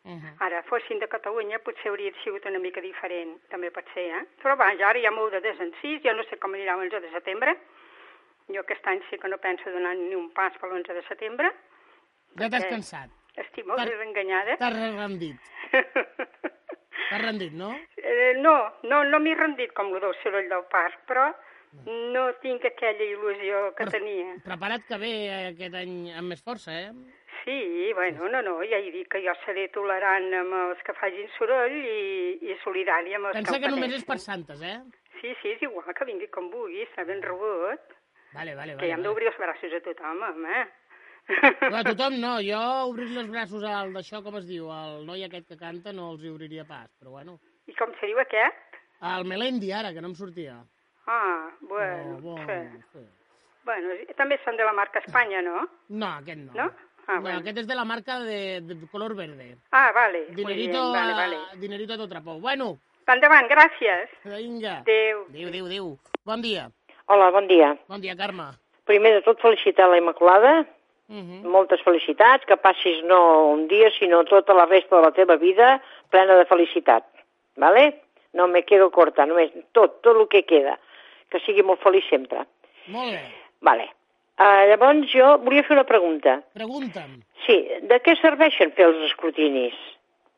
[0.03, 0.35] Uh -huh.
[0.39, 4.25] Ara, fossin de Catalunya, potser hauria sigut una mica diferent, també pot ser, eh?
[4.43, 7.11] Però vaja, ara hi ha molt de desencís, jo no sé com anirà l'11 de
[7.11, 7.59] setembre,
[8.55, 11.51] jo aquest any sí que no penso donar ni un pas per l'11 de setembre,
[12.39, 12.69] Ja t'has Eh.
[12.71, 13.11] cansat.
[13.37, 14.57] estic molt Per- desenganyada.
[14.57, 15.37] T'has rendit.
[17.11, 17.71] T'has rendit, no?
[17.97, 21.25] Eh, no, no, no m'he rendit com el del soroll del parc, però
[22.15, 24.37] no tinc aquella il·lusió que Però- tenia.
[24.45, 25.13] Prepara't que ve
[25.51, 26.93] aquest any amb més força, eh?
[27.45, 31.27] Sí, bueno, no, no, ja he dit que jo seré tolerant amb els que facin
[31.39, 34.79] soroll i, i solidària amb els Pensa que que ho només és per santes, eh?
[35.21, 37.81] Sí, sí, és igual, que vingui com vulgui, està ben rebut.
[38.33, 38.93] Vale, vale, Que hi vale.
[38.95, 40.61] hem d'obrir els braços a tothom, home.
[41.61, 45.23] Però a tothom no, jo obrir els braços al d'això, com es diu, al noi
[45.27, 47.39] aquest que canta, no els hi obriria pas, però bueno.
[47.71, 48.79] I com se diu aquest?
[49.03, 50.59] El Melendi, ara, que no em sortia.
[51.07, 52.83] Ah, bueno, Oh, bon, sí.
[52.93, 53.05] sí.
[53.65, 55.67] Bueno, també són de la marca Espanya, no?
[55.89, 56.53] No, aquest no.
[56.55, 56.69] No?
[57.07, 57.39] Ah, no, bueno.
[57.41, 59.57] aquest és de la marca de, de color verde.
[59.73, 60.27] Ah, vale.
[60.29, 61.39] muy Dinerito, bien, vale, a, vale.
[61.59, 62.41] dinerito a tot trapou.
[62.41, 62.79] Bueno,
[63.11, 64.09] Endavant, gràcies.
[64.25, 64.79] vinga.
[64.85, 65.25] Adéu.
[65.29, 65.99] Adéu, adéu, adéu.
[66.25, 66.69] Bon dia.
[67.11, 67.73] Hola, bon dia.
[67.91, 68.45] Bon dia, Carme.
[68.87, 70.61] Primer de tot, felicitar la Immaculada.
[71.11, 71.43] Uh -huh.
[71.51, 75.83] Moltes felicitats, que passis no un dia, sinó tota la resta de la teva vida
[76.09, 77.05] plena de felicitat.
[77.57, 78.03] Vale?
[78.33, 80.79] No me quedo corta, només tot, tot el que queda.
[81.31, 82.47] Que sigui molt feliç sempre.
[82.87, 83.23] Molt bé.
[83.61, 83.91] Vale.
[84.39, 86.43] Uh, llavors jo volia fer una pregunta.
[86.55, 87.21] Pregunta'm.
[87.47, 89.75] Sí, de què serveixen fer els escrutinis?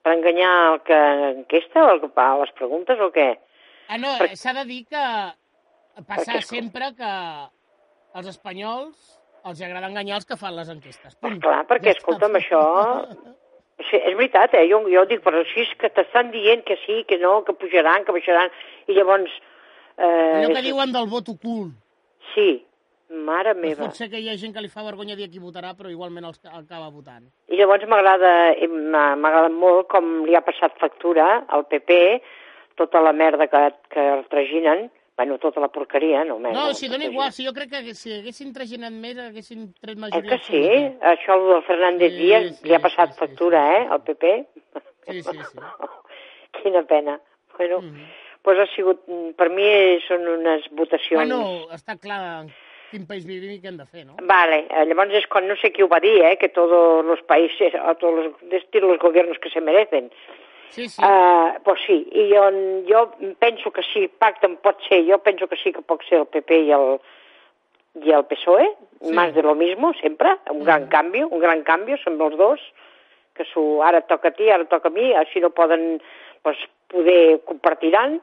[0.02, 0.98] Per enganyar el que
[1.38, 3.38] enquesta o el que fa les preguntes o què?
[3.88, 4.96] Ah, no, Per- eh, s'ha de dir que
[6.06, 7.10] passa Perquè és- sempre que
[8.14, 11.16] als espanyols els agrada enganyar els que fan les enquestes.
[11.16, 11.40] Punt.
[11.42, 12.62] Clar, perquè, escolta'm, això...
[13.90, 14.66] Sí, és veritat, eh?
[14.70, 18.04] Jo, jo dic, però així és que t'estan dient que sí, que no, que pujaran,
[18.06, 18.52] que baixaran,
[18.86, 19.32] i llavors...
[19.96, 21.72] Eh, Allò que diuen del vot ocult.
[22.30, 22.62] Sí,
[23.10, 23.88] mare Pues meva.
[23.88, 26.38] potser que hi ha gent que li fa vergonya dir qui votarà, però igualment els
[26.52, 27.26] acaba votant.
[27.50, 31.98] I llavors m'agrada agradat molt com li ha passat factura al PP
[32.78, 36.58] tota la merda que, que traginen, bueno, tota la porqueria, no merda.
[36.68, 40.00] No, si dona igual, si jo crec que si haguessin traginat més, haguessin tret Eh
[40.00, 40.62] majoria que sí?
[40.64, 41.10] absoluta.
[41.12, 44.02] Això el del Fernández Sí, Díaz sí, li ha passat sí, factura, sí, eh, al
[44.02, 44.32] PP?
[45.08, 45.58] Sí, sí, sí.
[46.62, 47.20] Quina pena.
[47.58, 48.06] Bueno, Mhm.
[48.42, 49.04] pues ha sigut,
[49.36, 51.20] per mi són unes votacions...
[51.28, 52.46] Bueno, està clar
[52.90, 54.16] quin país vivim i què hem de fer, no?
[54.28, 56.48] Vale, eh, llavors és quan no sé qui ho va dir, eh, que
[57.22, 60.10] países, o todos los, decir los gobiernos que se merecen.
[60.72, 61.02] Sí, sí.
[61.04, 62.46] Uh, pues sí, i jo,
[62.88, 63.02] jo
[63.38, 66.62] penso que sí, pacte pot ser, jo penso que sí que pot ser el PP
[66.64, 66.96] i el,
[68.02, 68.70] i el PSOE,
[69.02, 69.12] Sí.
[69.12, 72.60] más de lo mismo, sempre, un gran canvi, un gran canvi, són els dos,
[73.34, 76.00] que su, ara toca a ti, ara toca a mi, així no poden,
[76.46, 78.20] pues, poder compartiran.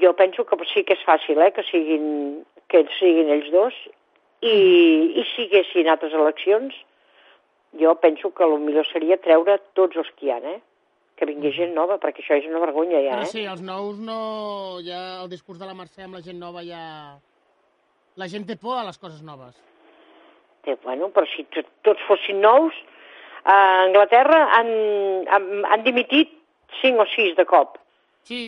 [0.00, 3.76] Jo penso que sí que és fàcil, eh, que siguin, que ells siguin ells dos,
[4.40, 4.56] i,
[5.20, 6.72] i si haguessin altres eleccions,
[7.76, 10.60] jo penso que el millor seria treure tots els que hi ha, eh?
[11.20, 13.32] Que vingui gent nova, perquè això és una vergonya ja, Però eh?
[13.32, 14.20] sí, els nous no...
[14.86, 16.80] Ja el discurs de la Mercè amb la gent nova ja...
[18.16, 19.52] La gent té por a les coses noves.
[20.64, 22.74] Té, bueno, però si to- tots fossin nous,
[23.44, 23.54] a
[23.84, 24.72] Anglaterra han,
[25.28, 26.32] han, han dimitit
[26.80, 27.76] cinc o sis de cop.
[28.28, 28.42] Sí,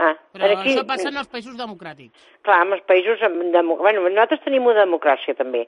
[0.00, 2.16] Ah, però aquí, això passa en els països democràtics.
[2.46, 3.20] Clar, en els països...
[3.52, 3.74] Demo...
[3.76, 5.66] bueno, nosaltres tenim una democràcia, també.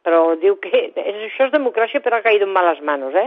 [0.00, 3.26] Però diu que això és democràcia, però ha caído en males manos, eh?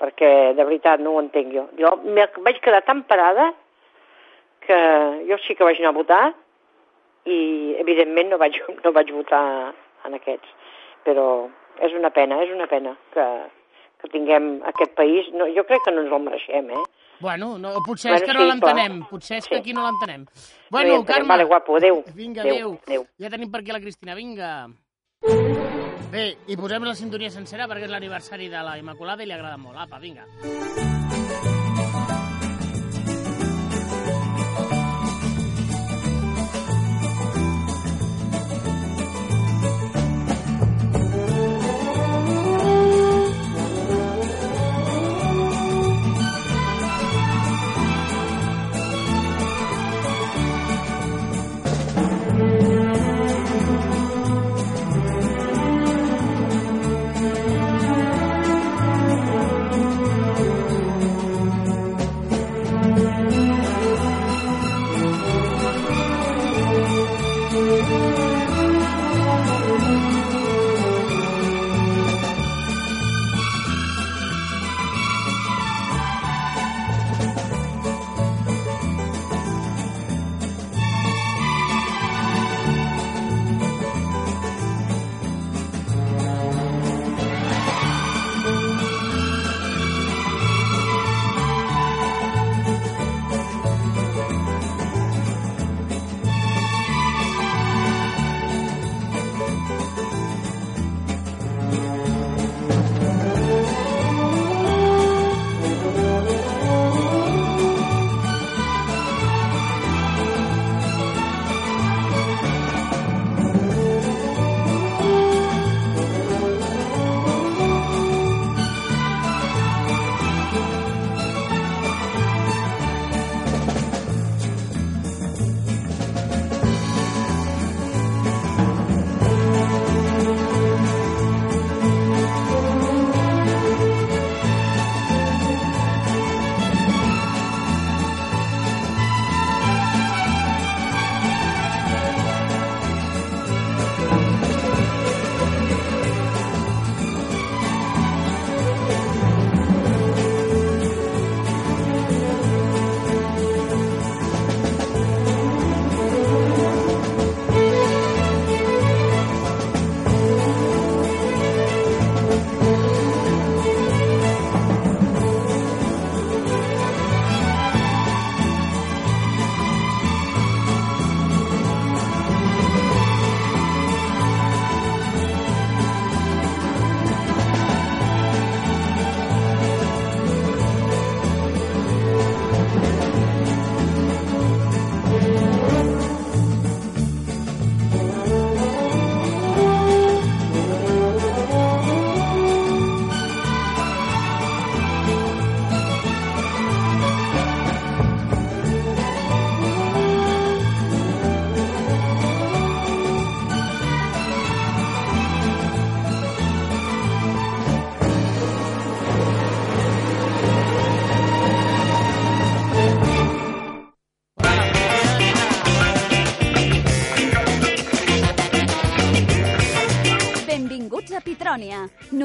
[0.00, 1.66] Perquè, de veritat, no ho entenc jo.
[1.76, 3.50] Jo me vaig quedar tan parada
[4.64, 4.78] que
[5.28, 6.22] jo sí que vaig anar a votar
[7.28, 9.44] i, evidentment, no vaig, no vaig votar
[10.08, 10.48] en aquests.
[11.04, 11.26] Però
[11.84, 13.26] és una pena, és una pena que,
[14.00, 15.28] que tinguem aquest país.
[15.36, 16.82] No, jo crec que no ens el mereixem, eh?
[17.20, 19.00] Bueno, no, potser Bueno, és que no sí, l'entenem.
[19.10, 19.60] Potser és que Sí.
[19.60, 20.24] aquí no l'entenem.
[20.72, 21.02] Bueno.
[21.04, 21.28] Carme.
[21.28, 22.02] Vale, guapo, adéu.
[22.16, 22.78] Vinga, adéu.
[22.86, 23.04] adéu.
[23.20, 24.68] Ja tenim per aquí la Cristina, vinga.
[26.10, 29.60] Bé, i posem la sintonia sencera perquè és l'aniversari de la Immaculada i li agrada
[29.62, 29.78] molt.
[29.78, 30.26] Apa, vinga.
[30.42, 31.09] Benvinguts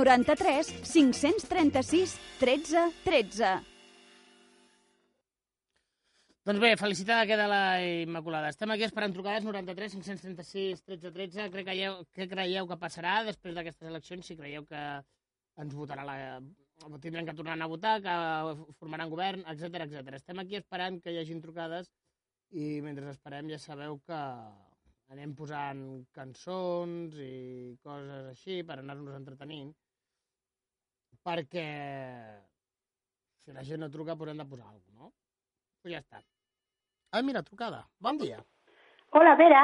[0.05, 3.47] 93 536 13 13.
[6.45, 8.51] Doncs bé, felicitada queda la Immaculada.
[8.53, 11.47] Estem aquí esperant trucades 93 536 13 13.
[11.49, 14.29] Què creieu, què creieu que passarà després d'aquestes eleccions?
[14.29, 14.83] Si creieu que
[15.63, 16.17] ens votarà la...
[17.01, 18.13] tindrem que tornar a votar, que
[18.77, 20.19] formaran govern, etc etc.
[20.19, 21.89] Estem aquí esperant que hi hagin trucades
[22.53, 24.21] i mentre esperem ja sabeu que
[25.15, 25.81] anem posant
[26.13, 29.73] cançons i coses així per anar-nos entretenint,
[31.25, 31.67] perquè
[33.43, 35.11] si la gent no truca, pues hem de posar alguna cosa, no?
[35.81, 36.21] Pues ja està.
[37.11, 37.88] Ah, mira, trucada.
[37.99, 38.39] Bon dia.
[39.11, 39.63] Hola, Vera.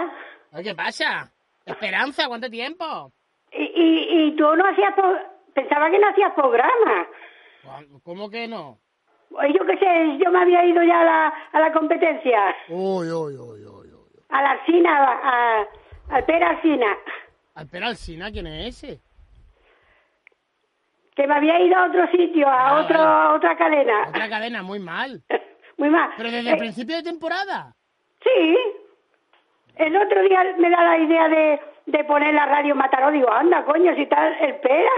[0.52, 1.32] Ay, ¿Qué pasa?
[1.66, 3.12] Esperanza, ¿cuánto tiempo?
[3.52, 4.94] Y, y, y tú no hacías...
[4.96, 7.08] pro- Pensaba que no hacías programa.
[8.04, 8.80] ¿Cómo que no?
[9.30, 12.56] Pues Yo qué sé, yo me había ido ya a la, a la competencia.
[12.70, 13.90] Uy, uy, uy, uy.
[14.30, 15.68] A la Alcina, a, a-
[16.16, 16.98] al Pera Alcina.
[17.58, 19.02] Espera, Alcina, ¿quién es ese?
[21.16, 24.06] Que me había ido a otro sitio, a Ah, otro, a otra cadena.
[24.10, 25.22] Otra cadena, muy mal.
[25.78, 26.12] Muy mal.
[26.16, 27.74] Pero desde Eh, el principio de temporada.
[28.24, 28.56] Sí.
[29.78, 33.10] El otro día me da la idea de, de poner la radio Mataró.
[33.10, 34.92] Digo, anda, coño, si tal el Pera.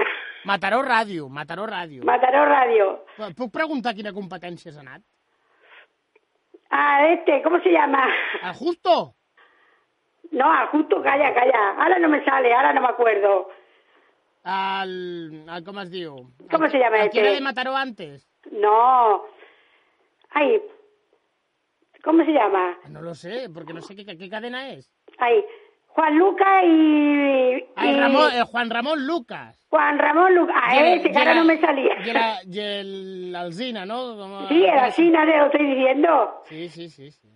[0.43, 2.03] Mataró Ràdio, Mataró Ràdio.
[2.03, 3.05] Mataró Radio.
[3.37, 5.01] Puc preguntar quina competència has anat?
[6.69, 8.03] A este, ¿cómo se llama?
[8.41, 9.13] ¿Al Justo?
[10.31, 11.69] No, al justo, calla, calla.
[11.77, 13.49] Ahora no me sale, ahora no me acuerdo.
[14.43, 16.15] Al, al com es diu?
[16.51, 17.11] ¿Cómo se llama este?
[17.11, 18.27] que era de Mataró antes.
[18.51, 19.23] No.
[20.31, 20.61] Ay,
[22.03, 22.77] ¿cómo se llama?
[22.89, 24.91] No lo sé, porque no sé qué, qué cadena es.
[25.17, 25.45] Ay,
[25.87, 27.63] Juan Luca y...
[27.75, 29.63] Ah, el y Ramón, el Juan Ramón Lucas.
[29.69, 30.53] Juan Ramón Luca.
[30.61, 31.95] A Y el- ese, que ahora el- no me salía.
[32.03, 34.17] Y el, y el Alsina, ¿no?
[34.17, 36.41] Como- Sí, era así, nadie lo estoy diciendo.
[36.45, 37.29] Sí, sí, sí, sí.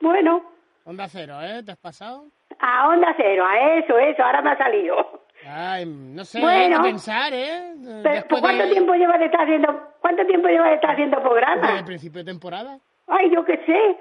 [0.00, 0.42] Bueno,
[0.84, 1.62] Onda cero, ¿eh?
[1.62, 2.24] ¿Te has pasado?
[2.60, 5.17] a onda cero, a eso, eso, ahora me ha salido.
[5.50, 6.76] Ay, no sé, Bueno.
[6.76, 7.74] hay que pensar, ¿eh?
[7.82, 10.90] Pero, Después ¿por ¿Cuánto de- tiempo llevas de estar haciendo, cuánto tiempo llevas de estar
[10.90, 11.78] haciendo Desde programa?
[11.78, 12.78] el principio de temporada.
[13.06, 13.96] Ay, yo qué sé.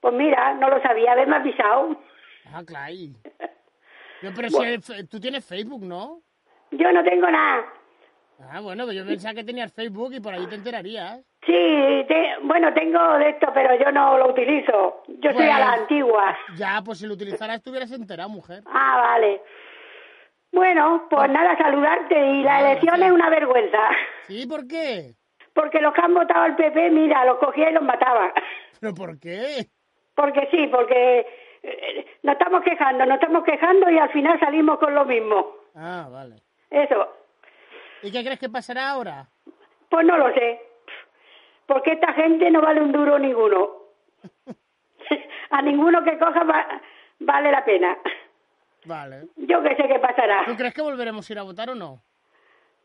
[0.00, 1.96] Pues mira, no lo sabía, haberme avisado.
[2.52, 2.92] Ah, claro.
[4.22, 6.20] Yo, pero si el tú tienes Facebook, ¿no?
[6.70, 7.64] Yo no tengo nada.
[8.52, 11.20] Ah, bueno, pues yo pensaba que tenías Facebook y por ahí te enterarías.
[11.44, 15.02] Sí, te- bueno, tengo de esto, pero yo no lo utilizo.
[15.08, 16.36] Yo soy a la antigua.
[16.56, 18.62] Ya, pues si lo utilizaras estuvieras enterado, mujer.
[18.66, 19.42] Ah, vale.
[20.52, 22.14] Bueno, pues nada, saludarte.
[22.14, 23.02] Y la Ah, elección sí.
[23.04, 23.78] es una vergüenza.
[24.26, 24.46] ¿Sí?
[24.46, 25.14] ¿Por qué?
[25.54, 28.32] Porque los que han votado al PP, mira, los cogía y los mataba.
[28.80, 29.66] ¿Pero por qué?
[30.14, 31.26] Porque sí, porque
[31.62, 35.46] eh, nos estamos quejando, nos estamos quejando y al final salimos con lo mismo.
[35.74, 36.36] Ah, vale.
[36.70, 37.16] Eso,
[38.02, 39.26] ¿Y qué crees que pasará ahora?
[39.88, 40.60] pues no lo sé.
[41.66, 43.70] Porque esta gente no vale un duro ninguno.
[45.50, 46.80] A ninguno que coja va-
[47.20, 47.96] vale la pena.
[48.84, 49.26] Vale.
[49.36, 50.44] Yo que sé qué pasará.
[50.46, 52.02] ¿Tú crees que volveremos a ir a votar o no?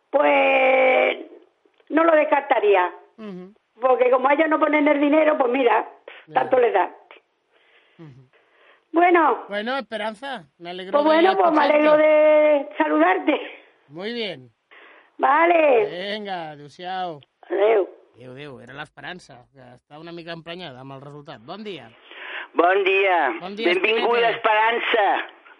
[0.09, 1.17] Pues
[1.89, 2.91] no lo descartaría.
[3.17, 3.53] Ujú.
[3.79, 5.87] Porque como ellos no ponen el dinero, pues mira,
[6.33, 6.89] tanto les da.
[8.91, 13.41] Bueno, Bueno, Esperanza, me alegro pues de bueno, pues me alegro de saludarte.
[13.89, 14.49] Muy bien.
[15.17, 16.13] Vale.
[16.15, 17.19] Vinga, adéu-siau.
[17.43, 17.89] Adéu.
[18.15, 21.41] Adéu, adéu, era l'Esperança, que està una mica emprenyada amb el resultat.
[21.45, 21.91] Bon dia.
[22.57, 23.17] Bon dia.
[23.39, 24.31] Bon dia, Benvinguda.
[24.31, 25.05] Esperança,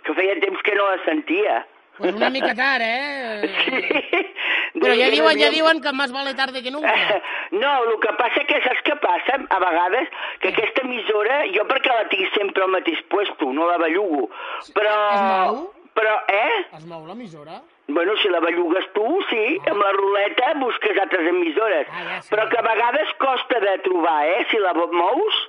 [0.08, 1.66] que feia temps que no la sentia.
[1.98, 3.50] Pues una mica tard, eh?
[4.78, 4.82] Sí.
[4.82, 6.94] Però ja diuen, ja diuen que més vale tarde que nunca.
[7.62, 10.12] No, el que passa que saps què passa a vegades?
[10.44, 14.28] Que aquesta emissora, jo perquè la tinc sempre al mateix puesto, no la bellugo,
[14.76, 14.94] però...
[15.16, 15.62] Es mou?
[15.98, 16.58] Però, eh?
[16.78, 17.62] Es mou l'emissora?
[17.88, 21.88] Bueno, si la bellugues tu, sí, amb la ruleta busques altres emissores.
[21.90, 22.30] Ah, ja sé.
[22.34, 24.44] Però que a vegades costa de trobar, eh?
[24.52, 25.40] Si la mous,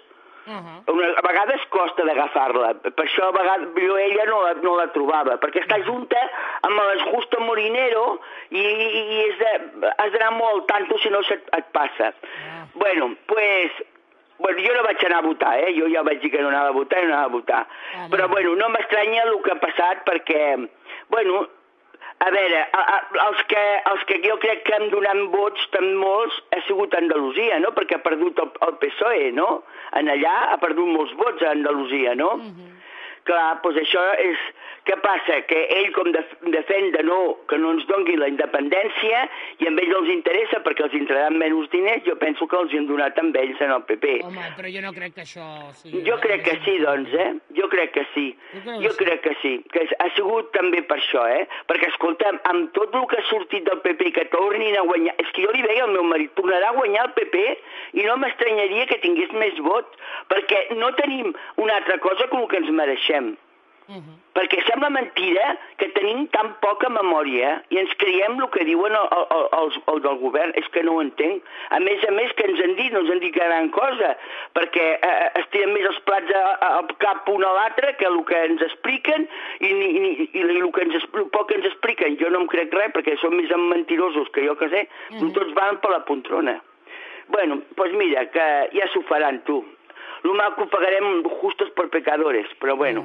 [0.48, 0.92] Uh -huh.
[0.94, 2.74] una, a vegades costa d'agafar-la.
[2.80, 6.16] Per això a vegades jo ella no la, no la trobava, perquè està junta
[6.62, 9.52] amb el Justo Molinero i, i és de,
[9.98, 12.14] has d'anar molt tanto si no se't, et passa.
[12.14, 12.64] Ah.
[12.74, 13.72] Bueno, pues,
[14.38, 15.74] bueno, jo no vaig anar a votar, eh?
[15.76, 17.66] Jo ja vaig dir que no anava a votar i no anava a votar.
[17.94, 18.28] Ah, Però, no.
[18.28, 20.68] bueno, no m'estranya el que ha passat perquè,
[21.10, 21.46] bueno,
[22.18, 22.96] a veure, a, a,
[23.28, 23.60] els, que,
[23.92, 27.70] els que jo crec que han donat vots, tan molts, ha sigut Andalusia, no?
[27.76, 29.48] Perquè ha perdut el, el PSOE, no?
[29.98, 32.32] En allà ha perdut molts vots a Andalusia, no?
[33.28, 34.48] Clar, doncs això és...
[34.88, 35.34] Què passa?
[35.44, 37.18] Que ell com def defèn de no,
[37.50, 39.18] que no ens dongui la independència
[39.60, 42.80] i a ells els interessa perquè els entraran menys diners, jo penso que els hi
[42.80, 44.14] han donat amb ells en el PP.
[44.24, 45.44] Home, però jo no crec que això
[45.76, 46.00] sigui...
[46.08, 47.28] Jo crec que sí, doncs, eh?
[47.58, 48.26] Jo crec que sí.
[48.54, 49.04] Jo crec que Jo sí.
[49.04, 51.44] crec que sí, que ha sigut també per això, eh?
[51.68, 55.14] Perquè, escolta'm, amb tot el que ha sortit del PP, que tornin a guanyar...
[55.20, 57.44] És que jo li deia al meu marit, tornarà a guanyar el PP
[58.00, 60.00] i no m'estranyaria que tingués més vots,
[60.32, 63.17] perquè no tenim una altra cosa com el que ens mereixem.
[63.88, 64.16] Uh -huh.
[64.34, 69.08] Perquè sembla mentida que tenim tan poca memòria i ens creiem el que diuen el,
[69.16, 70.52] el, els, el del govern.
[70.56, 71.42] És que no ho entenc.
[71.70, 74.10] A més a més, que ens han dit, no ens han dit gran cosa,
[74.52, 78.04] perquè eh, es tiren més els plats a- a- al cap un a l'altre que
[78.04, 79.26] el que ens expliquen
[79.60, 82.18] i, ni, ni, i el, que ens, el poc que ens expliquen.
[82.20, 84.88] Jo no em crec res, perquè són més mentirosos que jo que sé.
[85.10, 85.32] Mhm.
[85.32, 86.60] Tots van per la poltrona.
[87.28, 89.64] Bueno, doncs pues mira, que ja s'ho faran, tu.
[90.24, 93.04] Lo mal que ho pagarem justos per pecadores, però bueno.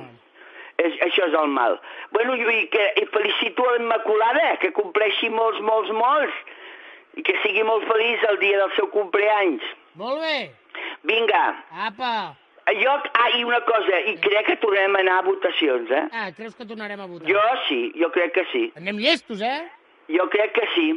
[0.82, 1.78] És, això és el mal.
[2.11, 6.39] Bueno, i, que, i felicito a l'Immaculada, que compleixi molts, molts, molts,
[7.20, 9.66] i que sigui molt feliç el dia del seu cumpleaños.
[10.01, 10.38] Molt bé.
[11.05, 11.43] Vinga.
[11.86, 12.14] Apa.
[12.80, 16.03] Jo, ah, i una cosa, i crec que tornem a anar a votacions, eh?
[16.16, 17.28] Ah, creus que tornarem a votar?
[17.28, 18.70] Jo sí, jo crec que sí.
[18.80, 19.68] Anem llestos, eh?
[20.09, 20.93] Jo crec que sí.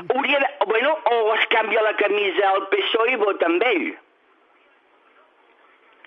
[0.00, 0.48] Hauria de...
[0.66, 3.90] Bueno, o es canvia la camisa al PSOE i vota amb ell.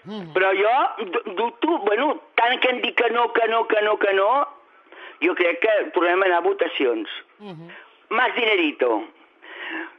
[0.05, 0.33] Mm.
[0.33, 3.97] Però jo du- dubto, bueno, tant que em dic que no, que no, que no,
[3.97, 4.29] que no,
[5.23, 7.09] jo crec que tornem a anar a votacions.
[7.39, 7.69] Mhm.
[8.09, 9.03] Más dinerito.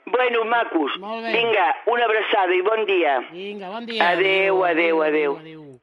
[0.07, 3.19] Bueno, macos, vinga, una abraçada i bon dia.
[3.33, 4.11] Vinga, bon dia.
[4.11, 5.37] Adéu, adéu, adéu.
[5.37, 5.81] adéu.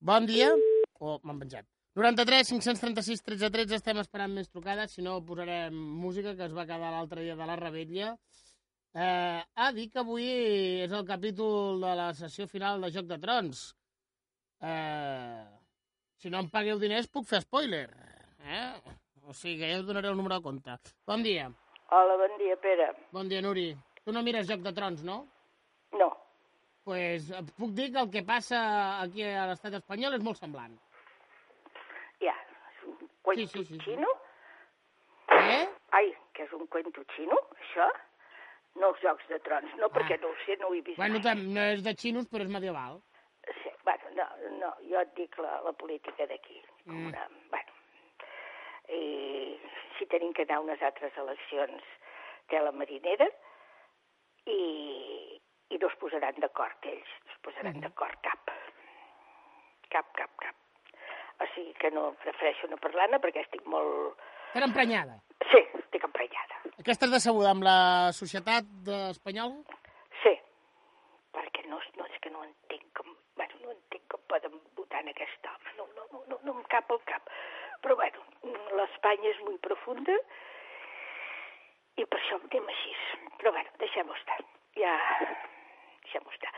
[0.00, 0.50] Bon dia.
[1.00, 1.64] Oh, m'han penjat.
[1.94, 6.66] 93 536 13 13, estem esperant més trucades, si no posarem música que es va
[6.66, 8.16] quedar l'altre dia de la rebetlla.
[8.94, 10.26] Eh, ah, dic que avui
[10.84, 13.62] és el capítol de la sessió final de Joc de Trons.
[14.62, 15.44] Eh,
[16.22, 17.88] si no em pagueu diners puc fer spoiler.
[18.46, 18.68] Eh?
[19.26, 20.76] O sigui que ja us donaré el número de compte.
[21.06, 21.48] Bon dia.
[21.90, 22.86] Hola, bon dia, Pere.
[23.10, 23.72] Bon dia, Nuri.
[24.04, 25.24] Tu no mires Joc de Trons, no?
[25.98, 26.10] No.
[26.84, 28.58] pues, et puc dir que el que passa
[29.00, 30.74] aquí a l'estat espanyol és molt semblant.
[32.20, 32.34] Ja,
[32.74, 33.84] és un cuento Sí, sí, sí, sí.
[33.86, 34.10] xino?
[35.32, 35.62] Eh?
[35.96, 37.86] Ai, que és un cuento xino, això?
[38.74, 40.22] No els Jocs de Trons, no, perquè Ah.
[40.22, 41.36] no ho sé, no ho he vist Bueno, mai.
[41.54, 43.00] no és de xinos, però és medieval.
[43.62, 44.26] Sí, bueno, no,
[44.58, 46.60] no, jo et dic la, la política d'aquí.
[46.86, 47.06] Mm.
[47.08, 47.72] Una, bueno,
[48.88, 49.60] i
[49.98, 51.82] si tenim que anar a unes altres eleccions
[52.50, 53.28] de la marinera
[54.46, 57.82] i, i no es posaran d'acord ells, no es posaran Mhm.
[57.86, 58.50] d'acord cap.
[59.90, 60.56] Cap, cap, cap.
[61.40, 64.18] O sigui que no prefereixo no parlar-ne perquè estic molt...
[64.54, 65.16] Estàs emprenyada.
[65.50, 66.58] Sí, estic emprenyada.
[66.78, 67.78] Aquesta és decebuda amb la
[68.14, 69.56] societat espanyola?
[70.22, 70.30] Sí,
[71.34, 73.08] perquè no, no és que no entenc com...
[73.34, 75.72] Bueno, no entenc com poden votar en aquest home.
[75.80, 77.26] No, no, no, no, no em cap al cap.
[77.82, 78.22] Però bueno,
[78.78, 80.14] l'Espanya és molt profunda
[81.98, 82.94] i per això anem així.
[83.40, 84.38] Però bueno, deixem-ho estar.
[84.78, 84.94] Ja...
[86.04, 86.52] Deixem-ho estar.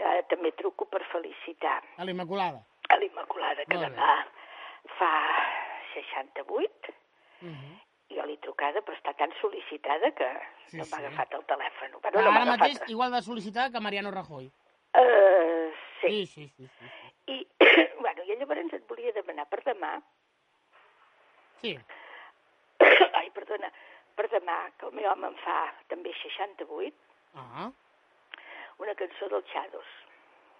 [0.00, 2.64] Ja també truco per felicitar A l'Immaculada.
[2.90, 4.16] a l'Immaculada, que demà
[4.98, 5.12] fa
[5.94, 6.96] 68
[7.40, 7.80] Mhm.
[8.10, 10.28] jo l'he trucada, però està tan sol·licitada que
[10.66, 11.04] Sí, no m'ha sí.
[11.04, 11.92] agafat el telèfon.
[12.02, 12.58] Però no ara agafat.
[12.58, 14.50] mateix igual de sol·licitada que Mariano Rajoy.
[14.94, 15.70] Uh,
[16.00, 16.08] sí.
[16.08, 16.66] Sí, sí, sí.
[16.78, 17.32] sí, sí.
[17.32, 17.46] I,
[18.00, 19.92] bueno, i llavors et volia demanar per demà,
[21.60, 21.78] sí.
[23.20, 23.70] ai, perdona,
[24.16, 26.94] per demà, que el meu home en fa també 68,
[27.38, 27.70] Ah,
[28.82, 29.90] una cançó del Shadows,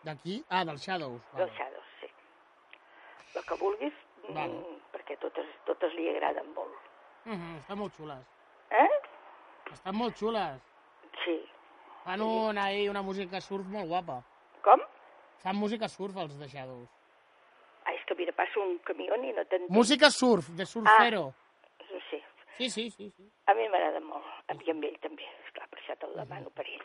[0.06, 0.44] d'aquí?
[0.50, 1.22] Ah, dels Shadows.
[1.32, 1.50] Vale.
[1.56, 2.06] Shadows, sí.
[3.34, 3.92] La que vulguis,
[4.28, 4.60] mm, Vale.
[5.10, 6.76] Perquè totes, totes li agraden molt.
[7.26, 8.24] Mhm, estan molt xules.
[8.70, 8.88] Eh?
[9.72, 10.60] Estan molt xules.
[11.24, 11.36] Sí.
[12.04, 14.22] Fan una, ahí, una música surf molt guapa.
[14.62, 14.80] Com?
[15.42, 16.88] Fan música surf, els de Shadows.
[17.84, 19.70] Ai, és que mira, passo un camió i no t'entenc.
[19.70, 21.32] Música surf, de surfero.
[21.90, 22.22] No sé.
[22.56, 23.30] Sí, sí, sí, sí.
[23.46, 24.24] A mi m'agrada molt.
[24.48, 25.24] A mi amb ell també.
[25.46, 26.84] Esclar, per això te'l demano per ell.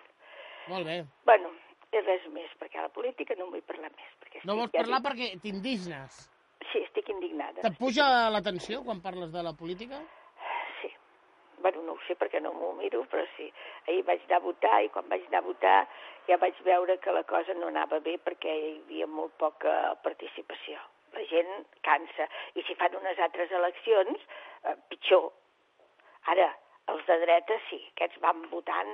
[0.67, 1.03] Molt bé.
[1.25, 1.51] Bueno,
[1.91, 4.11] i res més, perquè a la política no vull parlar més.
[4.23, 6.31] Perquè No vols ja parlar dic- perquè t'indignes.
[6.71, 7.61] Sí, estic indignada.
[7.61, 10.01] Te't puja la tensió quan parles de la política?
[10.81, 10.91] Sí.
[11.61, 13.47] Bueno, no ho sé perquè no m'ho miro, però sí.
[13.87, 15.79] Ahir vaig anar a votar i quan vaig anar a votar
[16.27, 20.81] ja vaig veure que la cosa no anava bé perquè hi havia molt poca participació.
[21.15, 21.51] La gent
[21.85, 22.27] cansa.
[22.57, 24.25] I si fan unes altres eleccions,
[24.63, 25.29] eh, pitjor.
[26.33, 26.49] Ara,
[26.93, 28.91] els de dreta sí, aquests van votant,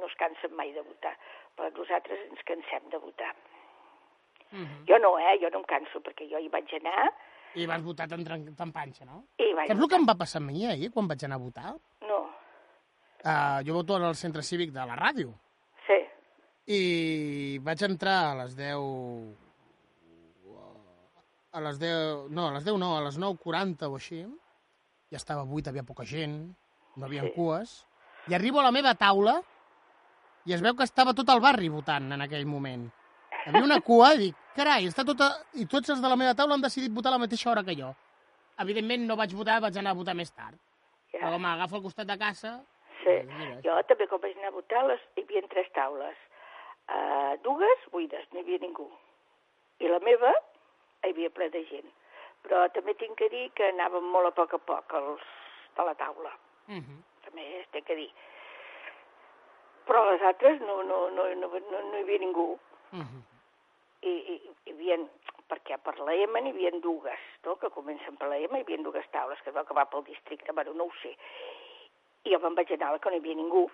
[0.00, 1.14] no es cansen mai de votar,
[1.56, 3.32] però nosaltres ens cansem de votar.
[4.52, 4.84] Mhm.
[4.88, 5.38] Jo no, eh?
[5.40, 7.10] Jo no em canso, perquè jo hi vaig anar
[7.54, 8.22] I vas votar tan,
[8.56, 9.24] tan panxa, no?
[9.38, 9.68] i vaig...
[9.68, 11.74] Saps el que em va passar a mi ahir, quan vaig anar a votar?
[12.08, 12.20] No,
[13.22, 15.28] Uh, jo voto en el centre cívic de la ràdio.
[15.86, 15.98] sí.
[16.66, 19.36] I vaig entrar a les 10...
[21.52, 22.30] A les 10...
[22.30, 24.22] No, a les 10 no, a les 9.40 o així.
[25.12, 26.34] Ja estava buit, havia poca gent,
[26.96, 27.32] no havia Sí.
[27.36, 27.76] cues.
[28.26, 29.36] I arribo a la meva taula
[30.46, 32.88] i es veu que estava tot el barri votant en aquell moment.
[33.44, 35.30] Hi havia una cua i dic, carai, està tota...
[35.54, 37.76] i tots els de la meva taula han decidit votar a la mateixa hora que
[37.78, 37.92] jo.
[38.64, 40.58] Evidentment no vaig votar, vaig anar a votar més tard.
[41.12, 41.18] Ja.
[41.18, 42.60] Però com agafo al costat de casa...
[43.02, 46.18] Sí, doncs jo també quan vaig anar a votar les, hi havia tres taules.
[46.86, 48.86] Uh, dues buides, no hi havia ningú.
[49.82, 50.30] I la meva
[51.02, 51.88] hi havia ple de gent.
[52.46, 55.26] Però també tinc que dir que anàvem molt a poc a poc els
[55.76, 56.32] de la taula.
[56.68, 57.00] Uh -huh.
[57.24, 58.10] També es té que dir.
[59.86, 62.58] Però les altres no, no, no, no, no, no hi havia ningú.
[62.92, 63.22] Uh -huh.
[64.02, 64.36] I, i,
[64.66, 64.96] hi havia,
[65.50, 67.56] perquè per la EMA n'hi havia dues, no?
[67.60, 70.74] que comencen per la EMA, hi havia dues taules, que es va pel districte, bueno,
[70.74, 71.14] no ho sé.
[72.26, 73.64] I jo me'n vaig anar a la que no hi havia ningú.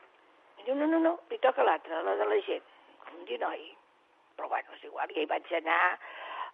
[0.58, 2.72] I diu, no, no, no, li toca l'altra, la de la gent.
[3.14, 3.68] Un dinoi.
[4.36, 5.82] Però bueno, és igual, ja hi vaig anar,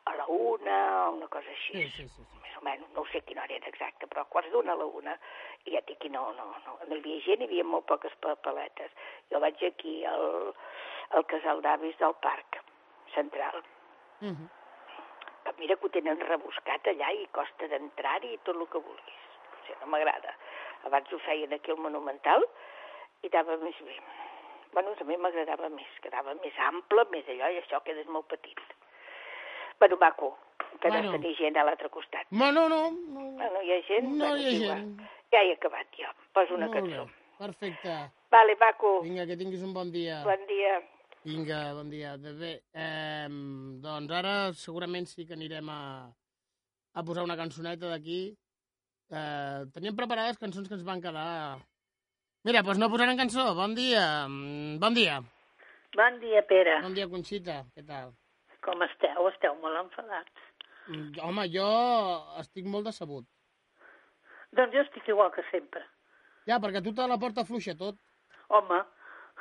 [0.05, 1.72] a la una una cosa així.
[1.72, 2.22] Sí, sí, sí.
[2.22, 2.41] sí.
[2.45, 4.87] Més o menys, no sé quina hora era exacta, però a quarts d'una a la
[5.01, 5.16] una.
[5.64, 8.93] I ja dic no, no, no, no hi havia gent, hi havia molt poques papeletes.
[9.33, 10.53] Jo vaig aquí al,
[11.16, 12.63] al casal d'avis del parc
[13.14, 13.62] central.
[14.20, 14.48] Mhm.
[15.44, 19.24] que mira que ho tenen rebuscat allà i costa d'entrar-hi i tot el que vulguis.
[19.52, 20.30] O sigui, no m'agrada.
[20.88, 22.44] Abans ho feien aquí al Monumental
[23.22, 23.98] i anava més bé.
[24.72, 28.58] Bueno, a mi m'agradava més, quedava més ample, més allò, i això quedes molt petit.
[29.78, 30.38] Bueno, maco,
[30.80, 31.12] que Bueno.
[31.12, 32.26] no tenir gent a l'altre costat.
[32.30, 32.90] No, no, no.
[32.90, 33.20] no.
[33.36, 34.08] No, no hi ha gent?
[34.16, 35.00] No Bueno, hi ha gent.
[35.30, 36.08] Ja he acabat, jo.
[36.32, 37.04] Poso una Molt cançó.
[37.04, 37.12] bé.
[37.38, 38.10] Perfecte.
[38.30, 39.00] Vale, maco.
[39.02, 40.22] Vinga, que tinguis un bon dia.
[40.24, 40.80] Bon dia.
[41.25, 42.16] Vinga, bon dia.
[42.20, 43.29] Bé, eh,
[43.81, 46.05] doncs ara segurament sí que anirem a,
[46.93, 48.18] a posar una cançoneta d'aquí.
[49.09, 51.57] Eh, teníem preparades cançons que ens van quedar...
[52.45, 53.47] Mira, doncs no posaran cançó.
[53.57, 54.05] Bon dia.
[54.83, 55.22] Bon dia.
[55.97, 56.77] Bon dia, Pere.
[56.85, 57.62] Bon dia, Conxita.
[57.72, 58.12] Què tal?
[58.61, 59.25] Com esteu?
[59.33, 60.47] Esteu molt enfadats.
[60.93, 61.68] Mm, Home, jo
[62.45, 63.25] estic molt decebut.
[64.53, 65.87] Doncs jo estic igual que sempre.
[66.45, 67.97] Ja, perquè tu te la porta fluixa tot.
[68.53, 68.85] Home,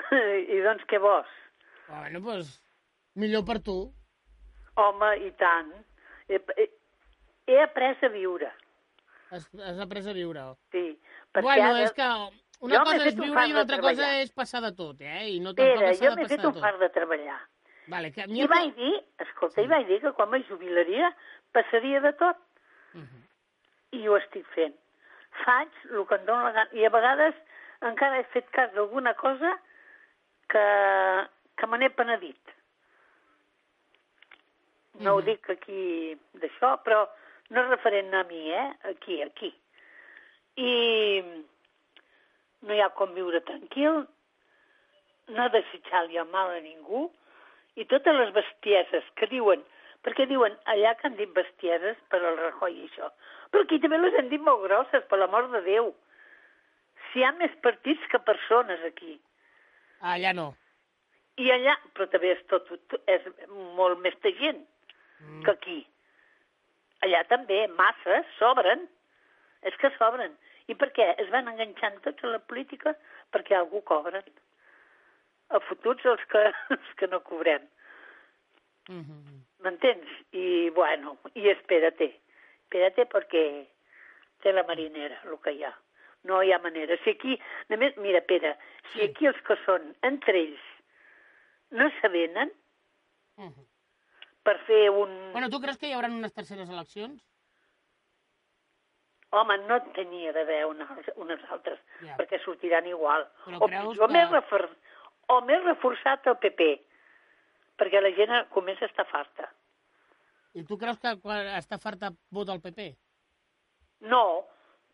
[0.55, 1.39] i doncs què vols?
[1.87, 2.53] Bueno, doncs,
[3.15, 3.77] millor per tu.
[4.81, 5.71] Home, i tant.
[6.29, 6.67] He, he,
[7.47, 8.49] he après a viure.
[9.33, 10.45] Has, has après a viure.
[10.73, 10.85] Sí,
[11.33, 11.83] perquè Bueno, ara...
[11.87, 12.07] és que
[12.63, 15.27] una Jo cosa és viure i una altra cosa és passar de tot, eh?
[15.35, 16.61] I no tampoc Pere, jo m'he fet un tot.
[16.63, 17.39] fart de treballar.
[17.91, 18.93] Vale, que I vaig dir,
[19.25, 21.09] escolta, i vaig dir que quan me jubilaria
[21.51, 22.37] passaria de tot.
[22.95, 23.25] Mhm.
[23.99, 24.73] I ho estic fent.
[25.43, 26.69] Faig el que em dóna la gana.
[26.79, 27.35] I a vegades
[27.83, 29.51] encara he fet cas d'alguna cosa
[30.53, 30.63] que,
[31.57, 32.53] que me n'he penedit.
[34.99, 35.25] No ho Mhm.
[35.25, 37.07] dic aquí d'això, però
[37.49, 38.73] no és referent a mi, eh?
[38.83, 39.53] Aquí, aquí.
[40.55, 41.23] I
[42.61, 44.07] no hi ha com viure tranquil,
[45.27, 47.11] no desitjar-li el mal a ningú,
[47.75, 49.63] i totes les bestieses que diuen,
[50.03, 53.09] perquè diuen allà que han dit bestieses per al Rajoy i això,
[53.51, 55.93] però aquí també les han dit molt grosses, per l'amor de Déu.
[57.11, 59.19] Si hi ha més partits que persones aquí.
[60.01, 60.53] Allà no.
[61.41, 62.67] I allà, però també és, tot,
[63.09, 63.21] és
[63.77, 64.61] molt més de gent
[65.23, 65.43] Mm.
[65.45, 65.87] que aquí.
[67.01, 68.89] Allà també, masses, sobren.
[69.63, 70.33] És que sobren.
[70.67, 71.05] I per què?
[71.17, 72.91] Es van enganxant tots a la política
[73.31, 74.23] perquè algú cobren.
[75.49, 76.41] A fotuts els que,
[76.75, 77.63] els que no cobrem.
[78.89, 79.39] Mhm.
[79.63, 80.09] M'entens?
[80.35, 82.09] I, bueno, i espérate.
[82.65, 83.45] Espérate perquè
[84.43, 85.71] té la marinera, el que hi ha.
[86.27, 86.97] No hi ha manera.
[87.03, 88.57] Si aquí, només, mira, Pere,
[88.91, 89.05] si Sí.
[89.05, 90.59] aquí els que són entre ells
[91.73, 92.51] no s'avenen
[93.37, 93.65] Mhm.
[94.43, 95.13] per fer un...
[95.33, 97.21] Bueno, tu creus que hi haurà unes terceres eleccions?
[99.33, 102.15] Home, no tenia d'haver unes, unes altres, Ja.
[102.17, 103.25] perquè sortiran igual.
[103.45, 104.67] Però o, creus o, que- més refor...
[105.33, 106.67] o més reforçat el PP,
[107.79, 109.49] perquè la gent comença a estar farta.
[110.53, 111.07] I tu creus que
[111.57, 112.91] està farta vota el PP?
[114.01, 114.45] No,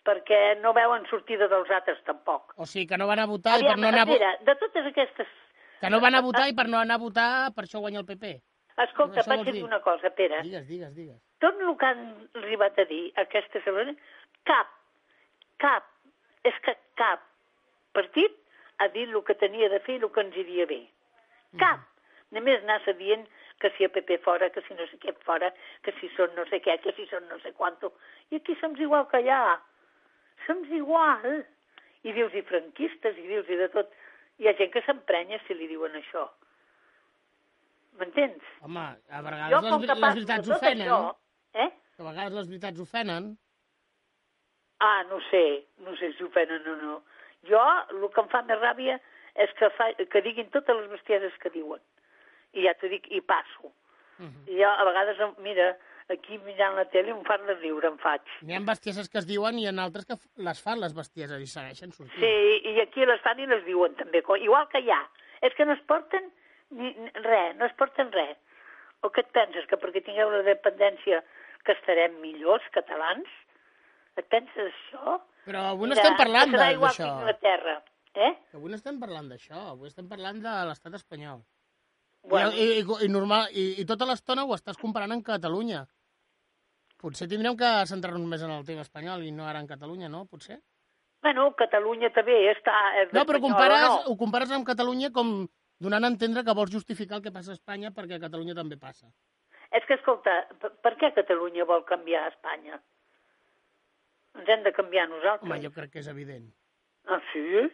[0.05, 2.53] perquè no veuen sortida dels altres tampoc.
[2.55, 4.85] O sigui, que no van a votar i per Aviam, no anar mira, de totes
[4.85, 5.27] aquestes...
[5.79, 8.07] Que no van a votar i per no anar a votar, per això guanya el
[8.09, 8.35] PP.
[8.79, 10.41] Escolta, vaig dir una cosa, Pere.
[10.43, 11.17] Digues, digues, digues.
[11.43, 12.03] Tot el que han
[12.41, 13.97] arribat a dir aquestes setmanes,
[14.47, 14.71] cap,
[15.63, 15.87] cap,
[16.47, 17.25] és que cap
[17.95, 18.35] partit
[18.79, 20.79] ha dit el que tenia de fer i el que ens iria bé.
[21.59, 21.83] Cap.
[22.35, 23.25] Només anar-se dient
[23.59, 25.49] que si el PP fora, que si no sé què fora,
[25.83, 27.91] que si són no sé què, que si són no sé quanto.
[28.31, 29.57] I aquí som igual que allà.
[30.45, 31.41] Som igual.
[32.07, 33.91] I dius-hi franquistes, i dius-hi de tot.
[34.39, 36.25] Hi ha gent que s'emprenya si li diuen això.
[37.99, 38.43] M'entens?
[38.63, 40.85] Home, a vegades Jo, les, les veritats ofenen.
[40.87, 40.99] això,
[41.65, 41.69] eh?
[41.99, 43.33] A vegades les veritats ofenen.
[44.79, 45.43] Ah, no sé,
[45.83, 47.01] no sé si ofenen o no.
[47.49, 47.59] Jo,
[47.91, 48.95] el que em fa més ràbia
[49.35, 51.83] és que, fa, que diguin totes les bestieses que diuen.
[52.55, 53.73] I ja t'ho dic, i passo.
[54.19, 54.47] Uh -huh.
[54.47, 55.75] I jo, a vegades, mira,
[56.13, 58.25] aquí mirant la tele un fart de riure em faig.
[58.47, 61.49] N'hi ha bestieses que es diuen i en altres que les fan les bestieses i
[61.49, 62.19] segueixen sortint.
[62.19, 65.01] Sí, i aquí les fan i les diuen també, igual que allà.
[65.45, 66.31] És que no es porten
[66.75, 66.93] ni,
[67.23, 68.37] res, no es porten res.
[69.05, 71.21] O què et penses, que perquè tingueu la dependència
[71.65, 73.29] que estarem millors, catalans?
[74.19, 75.19] Et penses això?
[75.45, 77.13] Però avui no estem parlant que serà d'això.
[77.21, 77.77] Anglaterra,
[78.19, 78.33] eh?
[78.57, 81.45] Avui no estem parlant d'això, avui estem parlant de l'estat espanyol.
[82.27, 82.51] Bueno.
[82.51, 85.85] I, i, i, normal, i, I tota l'estona ho estàs comparant amb Catalunya.
[86.99, 90.25] Potser tindrem que centrar-nos més en el tema espanyol i no ara en Catalunya, no?
[90.27, 90.59] Potser?
[91.23, 92.75] Bueno, Catalunya també està...
[93.01, 95.47] És No, però compares, o ho compares amb Catalunya com
[95.79, 98.77] donant a entendre que vols justificar el que passa a Espanya perquè a Catalunya també
[98.79, 99.07] passa.
[99.75, 102.79] És que, escolta, per, què Catalunya vol canviar a Espanya?
[104.39, 105.47] Ens hem de canviar nosaltres.
[105.47, 106.47] Home, jo crec que és evident.
[107.07, 107.67] Ah, sí?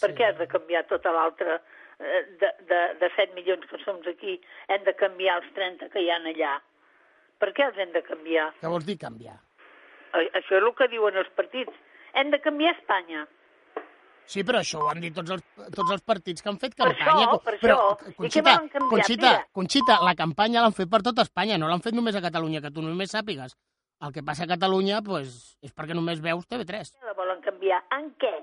[0.00, 1.60] Per què has de canviar tota l'altra?
[1.98, 4.36] eh, De, de, de 7 milions que som aquí,
[4.68, 6.58] hem de canviar els 30 que hi han allà.
[7.42, 8.50] Per què els hem de canviar?
[8.60, 9.36] Què vols dir canviar?
[10.16, 11.72] Això és el que diuen els partits.
[12.16, 13.26] Hem de canviar Espanya.
[14.26, 15.42] Sí, però això ho han dit tots els,
[15.76, 17.26] tots els partits que han fet Per campanya.
[17.28, 18.08] això, per però, això.
[18.08, 18.88] Què Conxita, canviar?
[18.90, 19.44] Conxita, Mira.
[19.52, 22.72] Conxita, la campanya l'han fet per tota Espanya, no l'han fet només a Catalunya, que
[22.74, 23.54] tu només sàpigues.
[24.02, 26.90] El que passa a Catalunya pues, és perquè només veus TV3.
[27.06, 27.84] La volen canviar.
[27.96, 28.34] En què?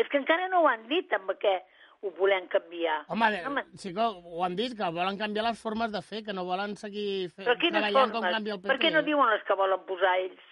[0.00, 1.58] És que encara no ho han dit amb què
[2.02, 3.04] ho volem canviar.
[3.08, 3.64] Home, Home.
[3.74, 6.76] sí que ho han dit, que volen canviar les formes de fer, que no volen
[6.76, 8.68] seguir fe, treballant com canvia el PP.
[8.72, 10.44] Per què no diuen les que volen posar ells?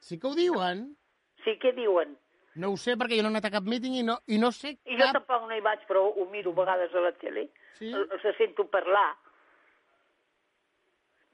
[0.00, 0.84] Sí que ho diuen.
[1.44, 2.16] Sí, què diuen?
[2.60, 4.52] No ho sé, perquè jo no he anat a cap míting i no, i no
[4.54, 5.16] sé I jo cap...
[5.16, 7.48] tampoc no hi vaig, però ho miro a vegades a la tele.
[7.78, 7.90] Sí?
[7.90, 9.08] El- Els sento parlar.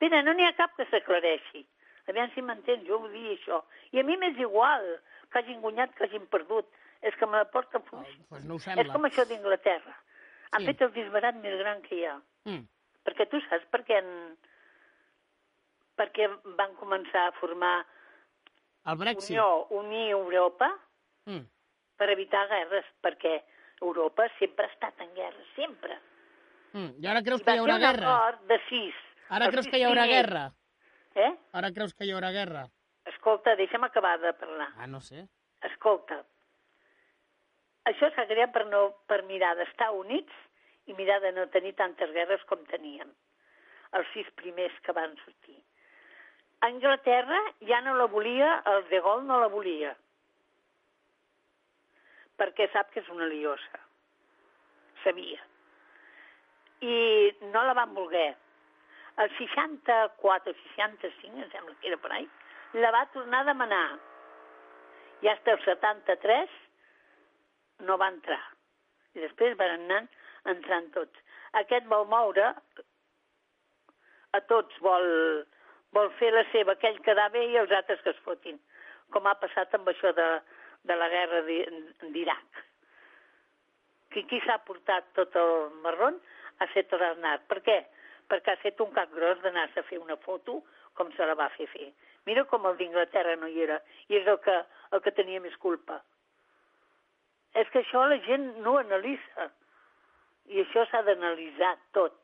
[0.00, 1.66] Mira, no n'hi ha cap que s'aclareixi.
[2.08, 3.60] Aviam si m'entens, jo vull dir això.
[3.92, 4.86] I a mi m'és igual
[5.30, 6.66] que hagin guanyat, que hagin perdut.
[7.02, 8.08] És que me la porta fluix.
[8.28, 9.96] Pues no És com això d'Inglaterra.
[10.52, 10.66] Han Sí.
[10.66, 12.20] fet el disbarat més gran que hi ha.
[12.44, 12.66] Mm.
[13.04, 14.36] Perquè tu saps per què, en...
[15.96, 16.26] per què
[16.58, 17.86] van començar a formar
[18.86, 19.30] El Brexit.
[19.36, 20.70] Unió, unir Europa
[21.26, 21.44] Mm.
[21.96, 23.42] per evitar guerres, perquè
[23.80, 25.98] Europa sempre ha estat en guerra, sempre.
[26.72, 26.94] Mm.
[27.02, 28.16] I ara creus I que va hi haurà ser un guerra?
[28.16, 28.94] acord de sis.
[29.28, 30.26] Ara creus sis que hi haurà primers.
[30.26, 30.52] guerra?
[31.14, 31.32] Eh?
[31.52, 32.66] Ara creus que hi haurà guerra?
[33.04, 34.68] Escolta, deixa'm acabar de parlar.
[34.78, 35.28] Ah, no sé.
[35.62, 36.24] Escolta,
[37.90, 40.46] això s'ha creat per, no, per mirar d'estar units
[40.90, 43.10] i mirar de no tenir tantes guerres com teníem.
[43.98, 45.58] Els sis primers que van sortir.
[46.66, 49.94] Anglaterra ja no la volia, el de Gaulle no la volia.
[52.40, 53.80] Perquè sap que és una liosa.
[55.04, 55.40] Sabia.
[56.84, 56.96] I
[57.52, 58.30] no la van voler.
[59.20, 62.28] El 64 o 65, em sembla que era per ahí,
[62.80, 63.86] la va tornar a demanar.
[65.20, 66.60] I fins el 73
[67.86, 68.40] no va entrar.
[69.14, 70.00] I després van anar
[70.52, 71.22] entrant tots.
[71.60, 72.54] Aquest vol moure
[74.32, 75.06] a tots, vol,
[75.96, 78.60] vol fer la seva, aquell quedar bé i els altres que es fotin,
[79.10, 80.28] com ha passat amb això de,
[80.86, 81.66] de la guerra d'I-
[82.14, 82.60] d'Iraq.
[84.10, 86.18] Qui, qui s'ha portat tot el marrón
[86.58, 87.46] ha set l'Arnat.
[87.50, 87.80] Per què?
[88.30, 90.60] Perquè ha set un cap gros d'anar-se a fer una foto
[90.98, 91.90] com se la va fer fer.
[92.26, 93.78] Mira com el d'Inglaterra no hi era,
[94.08, 94.56] i és el que,
[94.92, 96.00] el que tenia més culpa.
[97.54, 99.50] És que això la gent no analitza.
[100.50, 102.14] I això s'ha d'analitzar tot.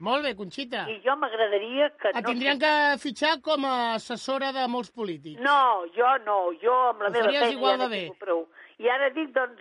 [0.00, 0.86] Molt bé, Conxita.
[0.88, 2.08] I jo m'agradaria que...
[2.08, 2.70] Et no tindrien que
[3.02, 5.40] fitxar com a assessora de molts polítics.
[5.44, 8.02] No, jo no, jo amb la Ho meva feina igual ja de bé.
[8.20, 8.46] prou.
[8.80, 9.60] I ara dic, doncs,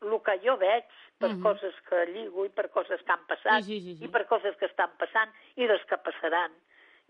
[0.00, 0.84] el que jo veig
[1.18, 1.42] per Mhm.
[1.42, 4.04] coses que lligo i per coses que han passat Sí, sí, sí, sí.
[4.04, 6.52] i per coses que estan passant i les que passaran.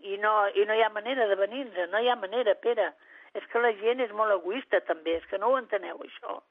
[0.01, 2.93] I no, I no hi ha manera de venir-nos, no hi ha manera, Pere.
[3.33, 6.41] És que la gent és molt egoista, també, és que no ho enteneu, això.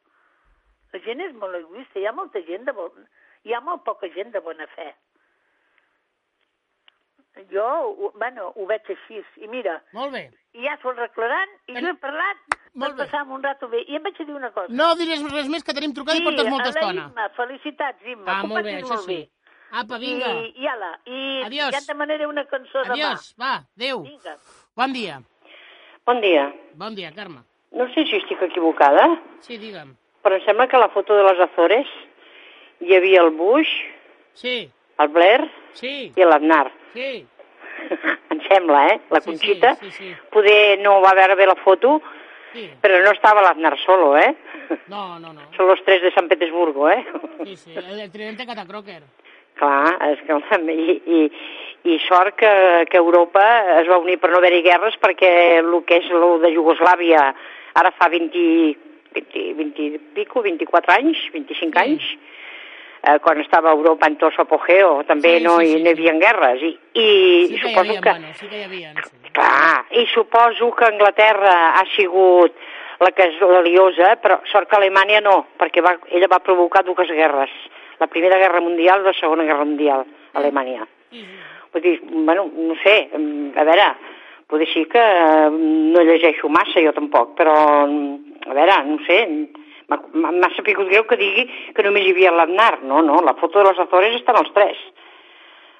[0.92, 3.04] La gent és molt egoista, hi ha molta gent de bon...
[3.44, 4.88] hi ha molt poca gent de bona fe.
[7.52, 9.20] Jo, bueno, ho veig així.
[9.44, 10.24] I mira, Molt bé.
[10.58, 12.40] i ja s'ho arreglaran, i jo he parlat
[12.74, 13.84] per passar un rato bé.
[13.86, 14.72] I em vaig a dir una cosa.
[14.74, 17.04] No diràs res més, que tenim trucada i portes molta a la estona.
[17.12, 18.26] Imma, felicitats, Imma.
[18.32, 19.20] Ah, molt bé, això molt sí.
[19.20, 19.54] bé.
[19.78, 20.32] Apa, vinga.
[20.32, 21.72] I, i ala, i Adiós.
[21.76, 24.02] ja et demanaré una cançó Adiós, va, adéu.
[24.08, 24.34] Vinga.
[24.80, 25.20] Bon dia.
[26.08, 26.46] Bon dia.
[26.74, 27.44] Bon dia, Carme.
[27.76, 29.04] No sé si estic equivocada,
[29.44, 29.92] Sí, digue'm.
[30.28, 31.88] Però em sembla que la foto de les Azores
[32.84, 33.70] hi havia el Bush,
[34.38, 34.68] Sí,
[35.00, 36.68] el Blair sí, i l'Aznar.
[36.92, 37.24] sí.
[38.30, 39.00] em sembla, eh?
[39.10, 39.74] La Sí, sí, Conxita.
[39.80, 40.12] sí, sí.
[40.30, 42.00] Poder no va veure bé la foto,
[42.52, 42.68] Sí.
[42.82, 44.34] però no estava l'Aznar solo, eh?
[44.88, 45.48] No, no, no.
[45.56, 47.04] Són los tres de Sant Petersburgo, eh?
[47.44, 49.02] Sí, sí, el, el tridente Catacroker.
[49.58, 50.36] Clar, és que,
[50.72, 51.20] i, i,
[51.94, 53.42] i sort que, que Europa
[53.80, 57.24] es va unir per no haver-hi guerres perquè el que és el de Iugoslàvia
[57.74, 58.76] ara fa 20,
[59.14, 61.84] 20, 20 i pico, 24 anys, 25 Sí.
[61.84, 62.02] anys,
[63.02, 66.12] eh, quan estava Europa en tot apogeo, també Sí, no, sí, hi, sí, hi havia
[66.18, 66.62] guerres.
[66.62, 68.10] I, i Sí que hi suposo havia, que...
[68.10, 68.92] bueno, sí que hi havia.
[69.02, 69.30] Sí.
[69.32, 72.52] Clar, i suposo que Anglaterra ha sigut
[73.00, 76.82] la que és la liosa, però sort que Alemanya no, perquè va, ella va provocar
[76.84, 77.50] dues guerres,
[78.00, 80.04] la Primera Guerra Mundial i la Segona Guerra Mundial,
[80.34, 80.86] Alemanya.
[81.12, 81.38] Sí, sí.
[81.72, 83.86] Vull dir, bueno, no sé, mm, a veure,
[84.48, 85.50] potser sí que eh,
[85.94, 87.54] no llegeixo massa jo tampoc, però,
[87.86, 89.18] mm, a veure, no sé,
[89.88, 93.70] m'ha sapigut greu que digui que només hi havia l'Aznar, no, no, la foto de
[93.70, 94.80] les Azores estan els tres.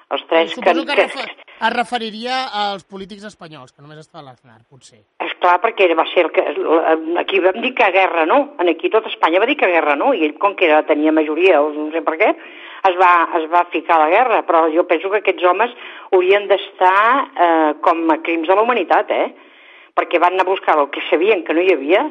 [0.09, 0.55] Els tres que...
[0.57, 1.27] Suposo que, que, refer,
[1.59, 5.03] es referiria als polítics espanyols, que només estava l'Aznar, potser.
[5.21, 6.45] És clar, perquè va ser el que...
[7.21, 10.09] Aquí vam dir que guerra no, en aquí tot Espanya va dir que guerra no,
[10.17, 12.31] i ell, com que era, tenia majoria, o no sé per què,
[12.89, 15.75] es va, es va ficar a la guerra, però jo penso que aquests homes
[16.09, 19.29] haurien d'estar eh, com a crims de la humanitat, eh?
[19.99, 22.07] Perquè van anar a buscar el que sabien que no hi havia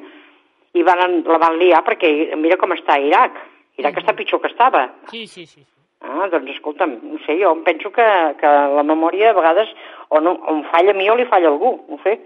[0.74, 3.38] i van, la van liar perquè mira com està Iraq.
[3.78, 4.88] Iraq està pitjor que estava.
[5.10, 5.62] Sí, sí, sí.
[5.62, 5.66] sí.
[5.98, 8.04] Ah, doncs escolta'm, no sé, jo em penso que,
[8.38, 9.70] que la memòria a vegades
[10.08, 12.20] o, no, o em falla a mi o li falla a algú, no sé.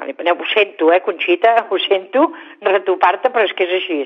[0.00, 2.32] Vale, però ho sento, eh, Conxita, ho sento,
[2.64, 3.98] retopar-te, però és que és així.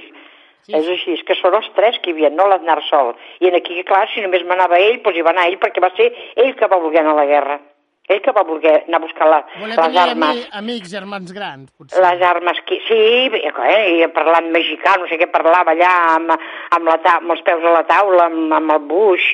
[0.67, 3.13] Sí, és així, és que són els tres que hi havia, no l'Aznar sol.
[3.41, 5.93] I en aquí, clar, si només m'anava ell, doncs hi va anar ell, perquè va
[5.97, 7.59] ser ell que va voler anar a la guerra.
[8.05, 10.11] Ell que va voler anar a buscar la, les armes.
[10.13, 12.03] ami, amics, germans grans, potser.
[12.05, 12.77] Les armes que...
[12.85, 13.01] Sí,
[13.33, 17.17] eh, i parlant mexicà, no sé què parlava allà amb, amb, la ta...
[17.23, 19.33] amb els peus a la taula, amb, amb el Bush,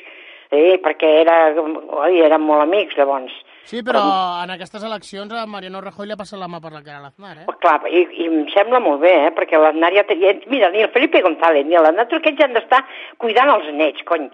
[0.54, 3.34] eh, perquè era, oi, eren molt amics, llavors.
[3.66, 4.00] Sí, però
[4.44, 7.04] en aquestes eleccions a Mariano Rajoy li ha passat la mà per la cara a
[7.08, 7.58] l'Aznar, eh?
[7.66, 10.06] Clar, i, i em sembla molt bé, eh, perquè l'Aznar ja...
[10.06, 10.38] Tenia...
[10.46, 12.84] Mira, ni el Felipe González ni l'Aznar, aquests han d'estar
[13.18, 14.30] cuidant els nets, cony.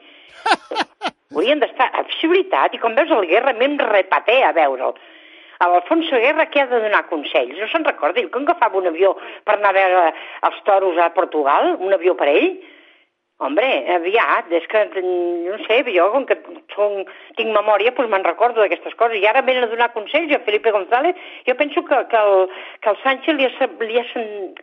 [1.34, 1.90] Haurien d'estar...
[2.26, 4.94] Veritat, i com veus el Guerra, m'hem repaté a veure'l.
[5.62, 7.56] A l'Alfonso Guerra què ha de donar consells?
[7.56, 8.18] No se'n recorda?
[8.20, 9.14] Diu que agafava un avió
[9.46, 10.02] per anar a veure
[10.48, 12.50] els toros a Portugal, un avió per ell?
[13.39, 16.39] Hombre, aviat, és que, no sé, jo, com que
[16.72, 16.95] som,
[17.37, 19.18] tinc memòria, doncs me'n recordo d'aquestes coses.
[19.20, 21.18] I ara venen a donar consells a Felipe González.
[21.45, 22.49] Jo penso que, que, el,
[22.80, 24.05] que el Sánchez li ha, li ha,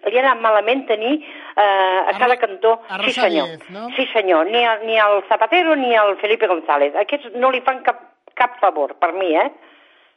[0.09, 1.61] li ha anat malament tenir eh,
[2.09, 2.79] a cada cantó...
[2.89, 3.53] a Sí, senyor.
[3.69, 3.89] No?
[3.93, 4.49] Sí, senyor.
[4.49, 6.95] Ni, a, ni al Zapatero ni al Felipe González.
[6.97, 8.01] Aquests no li fan cap,
[8.33, 9.51] cap favor, per mi, eh?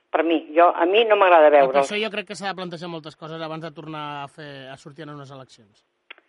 [0.09, 0.47] Per mi.
[0.57, 1.83] Jo, a mi no m'agrada Per veure'l.
[1.83, 4.79] això jo crec que s'ha de plantejar moltes coses abans de tornar a, fer, a
[4.81, 5.85] sortir en unes eleccions.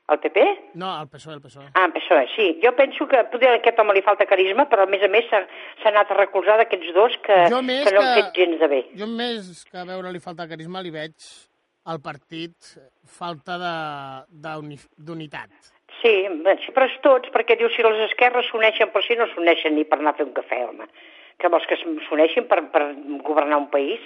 [0.07, 0.43] El PP?
[0.79, 1.65] No, el PSOE, el PSOE.
[1.75, 2.47] Ah, PSOE, sí.
[2.63, 5.27] Jo penso que potser a aquest home li falta carisma, però a més a més
[5.27, 5.41] s'ha
[5.91, 8.81] anat a recolzar d'aquests dos que, que no han fet gens de bé.
[8.95, 11.27] Jo més que veure-li falta carisma li veig
[11.91, 12.77] al partit
[13.17, 13.57] falta
[14.37, 15.73] d'unitat.
[15.99, 16.13] Sí,
[16.75, 19.99] però és tots, perquè diu si les esquerres s'uneixen, però si no s'uneixen ni per
[19.99, 20.87] anar a fer un cafè, home.
[21.41, 22.83] Que vols que s'uneixin per, per
[23.27, 24.03] governar un país?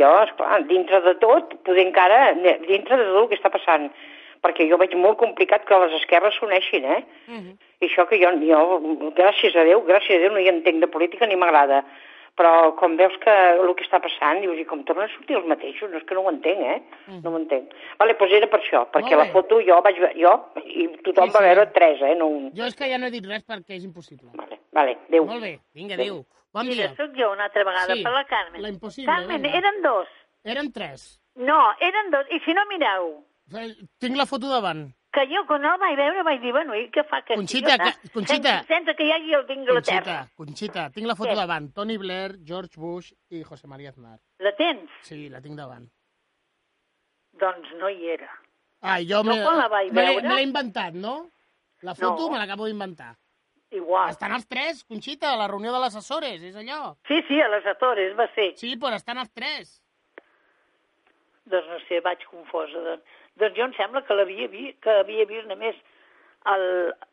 [0.00, 3.90] Jo, esclar, dintre de tot, poder encara, dintre de tot el que està passant,
[4.44, 7.02] perquè jo veig molt complicat que les esquerres s'uneixin, eh?
[7.80, 8.64] I això que jo, jo,
[9.16, 11.82] gràcies a Déu, gràcies a Déu no hi entenc de política ni m'agrada.
[12.34, 15.44] Però com veus que el que està passant, dius, i com tornen a sortir els
[15.46, 16.80] mateixos, no és que no ho entenc, eh?
[17.22, 17.70] No ho entenc.
[18.00, 20.32] Vale, doncs era per això, perquè la foto jo vaig jo,
[20.66, 21.44] i tothom Sí, va sí.
[21.46, 22.16] veure tres, eh?
[22.18, 22.48] No un.
[22.58, 24.32] Jo és que ja no he dit res perquè és impossible.
[24.34, 25.28] Vale, vale, adéu.
[25.30, 26.24] Molt bé, vinga, adéu.
[26.54, 26.90] Bon dia.
[26.98, 28.62] sóc jo una altra vegada, Sí, per la Carmen.
[28.62, 29.58] la impossible, Carmen, vinga.
[29.58, 30.08] eren dos.
[30.44, 31.06] Eren tres.
[31.36, 32.26] No, eren dos.
[32.34, 33.12] I si no, mireu,
[33.98, 34.90] Tinc la foto davant.
[35.14, 37.92] que jo quan el vaig veure vaig dir, bueno, i què fa aquest Conxita, idiota?
[38.02, 38.52] que- Conxita.
[38.58, 40.00] Sense, sense que hi hagi el d'Inglaterra.
[40.02, 41.36] Conxita, Conxita, tinc la foto Què?
[41.36, 41.68] davant.
[41.72, 44.18] Tony Blair, George Bush i José María Aznar.
[44.40, 44.90] La tens?
[45.02, 45.86] Sí, la tinc davant.
[47.38, 48.28] Doncs no hi era.
[48.80, 51.30] Ah, jo me, quan la vaig veure- me l'he inventat, no?
[51.82, 52.30] La foto No.
[52.32, 53.16] me l'acabo d'inventar.
[53.70, 54.10] Igual.
[54.10, 56.96] Estan els tres, Conxita, a la reunió de les Açores, és allò.
[57.06, 58.56] Sí, sí, a les Açores va ser.
[58.56, 59.80] Sí, però estan els tres.
[61.44, 62.78] Doncs no sé, vaig confosa.
[62.80, 63.02] Doncs,
[63.40, 65.76] doncs jo em sembla que l'havia vist, que havia vist només
[66.52, 66.64] el...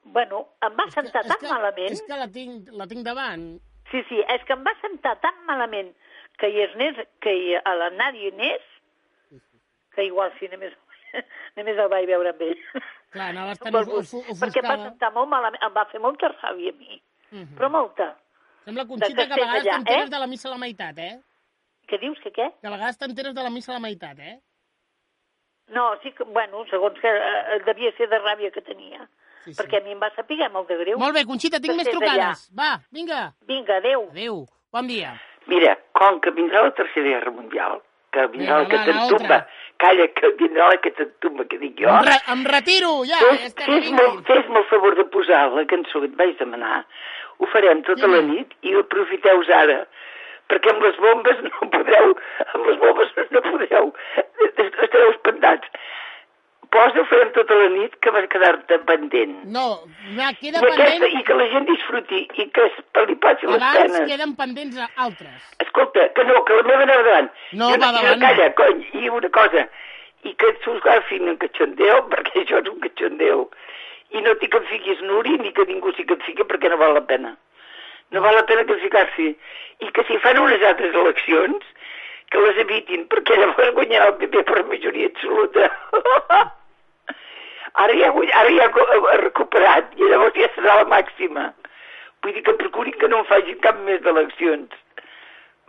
[0.04, 1.92] Bueno, em va sentar tan malament...
[1.96, 3.46] És que la tinc, la tinc davant.
[3.92, 5.92] Sí, sí, és que em va sentar tan malament
[6.40, 8.68] que hi anés, que hi, a la Nàdia hi anés,
[9.96, 10.74] que igual sí, només,
[11.58, 12.62] només el vaig veure amb ell.
[13.12, 14.90] Clar, anaves tan Pel ofu- bus, ofu- perquè va ofuscada.
[14.90, 17.02] sentar molt malament, em va fer molta ràbia a mi,
[17.32, 17.56] Mhm.
[17.58, 18.08] però molta.
[18.66, 20.12] Sembla, Conxita, que que a vegades t'enteres eh?
[20.14, 21.20] de la missa a la meitat, eh?
[21.88, 22.48] Què dius, que què?
[22.62, 24.40] Que a vegades t'enteres de la missa a la meitat, eh?
[25.72, 29.06] No, sí que, bueno, segons que eh, devia ser de ràbia que tenia.
[29.46, 29.58] Sí, sí.
[29.58, 30.98] Perquè a mi em va saber molt de greu.
[31.02, 32.50] Molt bé, Conxita, tinc més trucades.
[32.58, 33.32] Va, vinga.
[33.48, 34.10] Vinga, adéu.
[34.12, 34.44] Adéu.
[34.72, 35.16] Bon dia.
[35.48, 37.80] Mira, com que vindrà la Tercera Guerra Mundial,
[38.14, 39.40] que vindrà Vinga, la otra.
[39.82, 43.18] calla, que vindrà la que t'entumba, que dic jo, Em, re em retiro, ja.
[43.18, 46.86] fes, Estem fes-me fes-me el favor de posar la cançó que et vaig demanar,
[47.40, 49.80] ho farem tota la nit i aprofiteu ara,
[50.52, 52.14] perquè amb les bombes no podreu,
[52.52, 53.92] amb les bombes no podreu,
[54.52, 55.72] estareu espantats.
[56.72, 59.34] Posa, ho farem tota la nit, que vas quedar-te pendent.
[59.52, 59.64] No,
[60.16, 61.18] ja queda I, aquesta, pendent...
[61.20, 62.78] I que la gent disfruti i que es
[63.10, 64.06] li passi les Abans penes.
[64.08, 65.50] queden pendents altres.
[65.66, 67.28] Escolta, que no, que la meva anava davant.
[67.60, 68.24] No, I va davant.
[68.24, 69.66] calla, cony, i una cosa,
[70.24, 73.50] i que s'ho agafin en cachondeo, perquè això és un cachondeo,
[74.16, 76.72] i no t'hi que em fiquis nuri, ni que ningú s'hi que em fiqui, perquè
[76.72, 77.36] no val la pena.
[78.12, 79.30] No val la pena que ficar-s'hi.
[79.82, 81.64] I que si fan unes altres eleccions,
[82.32, 85.70] que les evitin, perquè llavors guanyarà el PP per majoria absoluta.
[87.84, 91.50] ara ja, ara ja ha- recuperat, i llavors ja serà la màxima.
[92.22, 94.76] Vull dir que procurin que no en facin cap més d'eleccions.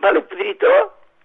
[0.03, 0.71] Vale, Pedrito?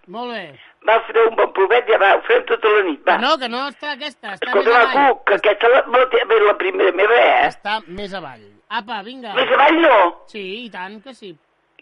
[0.09, 0.45] Molt bé.
[0.89, 3.19] Va, fareu un bon provet, ja va, ho farem tota la nit, va.
[3.21, 5.19] No, que no està aquesta, està Escolta, més avall.
[5.27, 7.49] que aquesta la, la, la primera meva, eh?
[7.51, 8.47] Està més avall.
[8.69, 9.33] Apa, vinga.
[9.35, 9.95] Més avall no.
[10.29, 11.31] Sí, i tant que sí.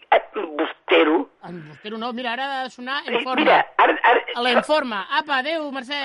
[0.07, 1.17] Eh, Bustero.
[1.43, 3.41] En Bustero no, mira, ara ha de sonar Eh, Informa.
[3.43, 3.97] Mira, ara...
[4.03, 4.21] ara...
[4.35, 5.01] A la Informa.
[5.19, 5.99] Apa, adéu, Mercè.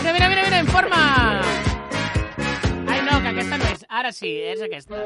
[0.00, 1.02] Mira, mira, mira, mira, Informa.
[2.88, 3.84] Ai, no, que aquesta no és.
[3.88, 5.04] ara sí, és aquesta.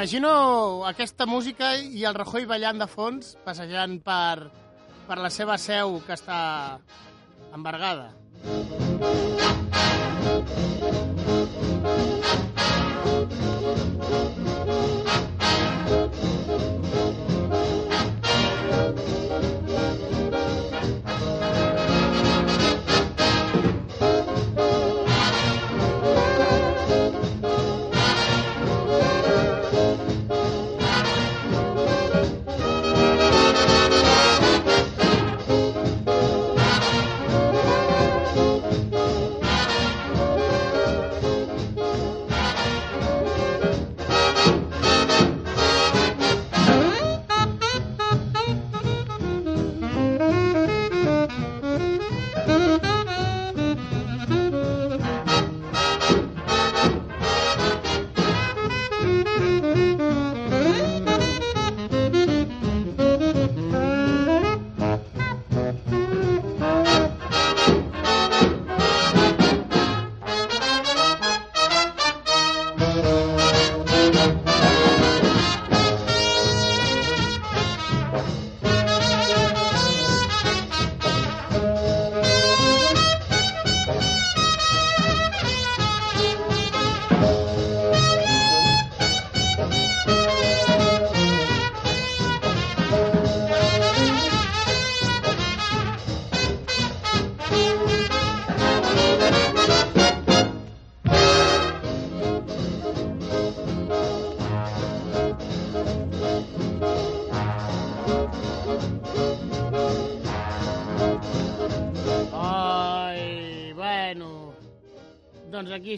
[0.00, 4.48] M'imagino aquesta música i el Rajoy ballant de fons, passejant per,
[5.04, 6.40] per la seva seu que està
[7.52, 8.08] embargada.
[14.00, 14.39] Ai,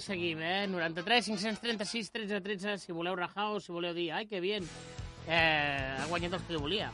[0.02, 0.66] seguim, eh?
[0.66, 4.66] 93, 536, 13, 13, si voleu rajar o si voleu dir, ai, que bien,
[5.26, 6.90] eh, ha guanyat els que volia.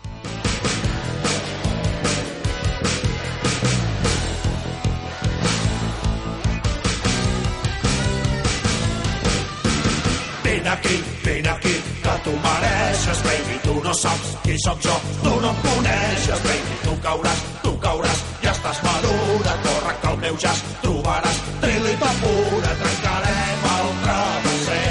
[10.44, 13.58] Vine aquí, vine aquí, que tu mereixes, baby.
[13.62, 16.78] Tu no saps qui sóc jo, tu no em coneixes, baby.
[16.84, 18.24] Tu cauràs, tu cauràs,
[18.70, 19.52] estàs madura.
[19.64, 22.72] Corre que el meu jazz trobaràs trilita pura.
[22.82, 24.82] Trencarem el travesser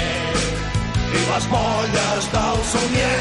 [1.18, 3.14] i les molles del somnier.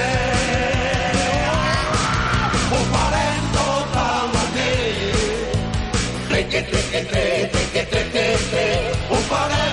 [2.71, 5.55] Ho farem tota la nit.
[6.29, 8.67] Triqui, triqui, triqui, triqui, triqui, triqui.
[9.09, 9.66] Ho farem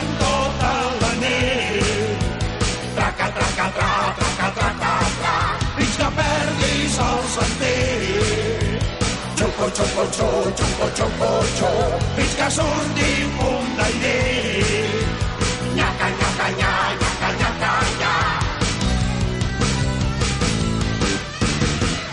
[9.74, 11.84] txopo, txopo, txopo, txopo, txopo,
[12.16, 14.16] pizka zundi mundaide.
[15.76, 17.08] Ñaka, ñaka, ñaka,
[17.40, 18.12] ñaka, ñaka,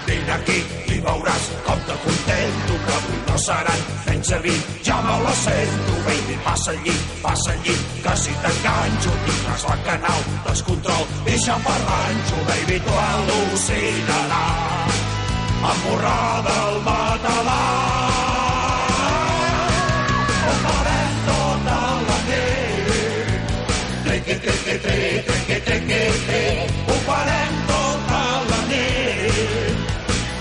[0.08, 0.58] Vine aquí
[0.96, 4.60] i veuràs com de content tu que avui no seran fent servir.
[4.84, 9.64] Ja me la sento, baby, passa al llit, passa al llit, que si t'enganxo tindràs
[9.70, 15.11] la canal, descontrol, deixa parlant, baby, tu al·lucinaràs.
[15.70, 18.22] Amorrada al matalàs.
[20.46, 23.30] Ho farem tota la nit.
[24.06, 26.42] Triqui, triqui, triqui, triqui, triqui, triqui.
[26.88, 29.76] Ho farem tota la nit.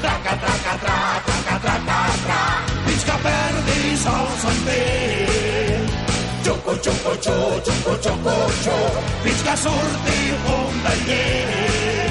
[0.02, 2.42] Traca, traca, tra, traca, traca, tra.
[2.86, 5.98] Fins que perdis el sentit.
[6.44, 8.78] Xuco, xuco, xu, xuco, xuco, xu.
[9.24, 12.09] Fins que surti fum del llit.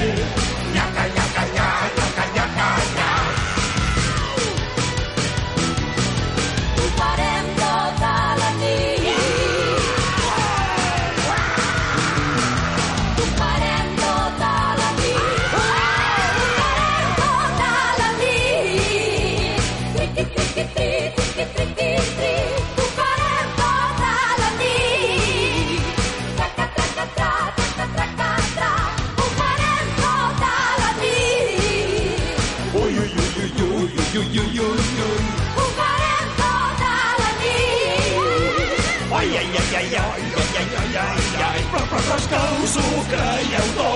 [42.80, 43.92] sucre i autó.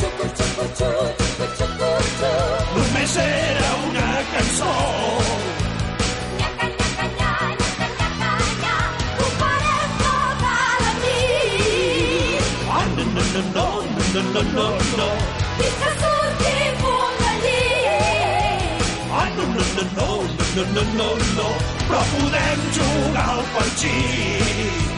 [0.00, 2.32] Xucu, xucu, xucu, xucu, xucu, xucu.
[2.76, 4.72] Només era una cançó.
[6.38, 8.30] Nyaca, nyaca, nya, nyaca, nyaca,
[8.62, 8.76] nya.
[10.82, 12.44] La nit.
[12.76, 13.66] Ah, no, no, no, no,
[14.14, 14.66] no, no, no,
[14.98, 15.08] no.
[15.58, 18.80] Fins que surti fum de llit.
[19.20, 20.08] Ah, no, no, no, no,
[20.54, 21.08] no, no, no,
[21.38, 21.48] no.
[21.88, 24.89] Però podem jugar al partit.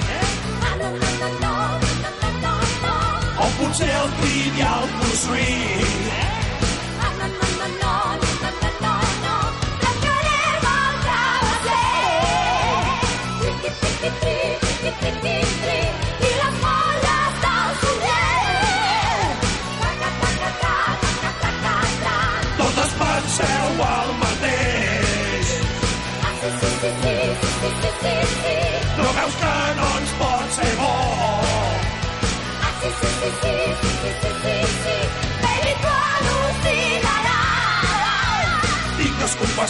[3.64, 6.31] hotel bleed out the ring.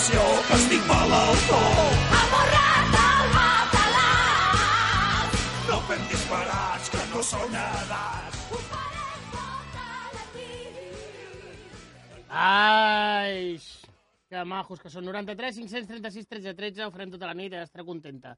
[0.02, 1.12] passió que estic al
[1.46, 1.98] tot.
[2.32, 5.36] borrat al matalàs!
[5.68, 8.38] No fem disparats que no són edats.
[8.50, 8.80] Tota
[12.34, 13.60] Ai,
[14.26, 15.04] que majos que són.
[15.06, 18.34] 93, 536, 13, 13, ho farem tota la nit i estaré contenta.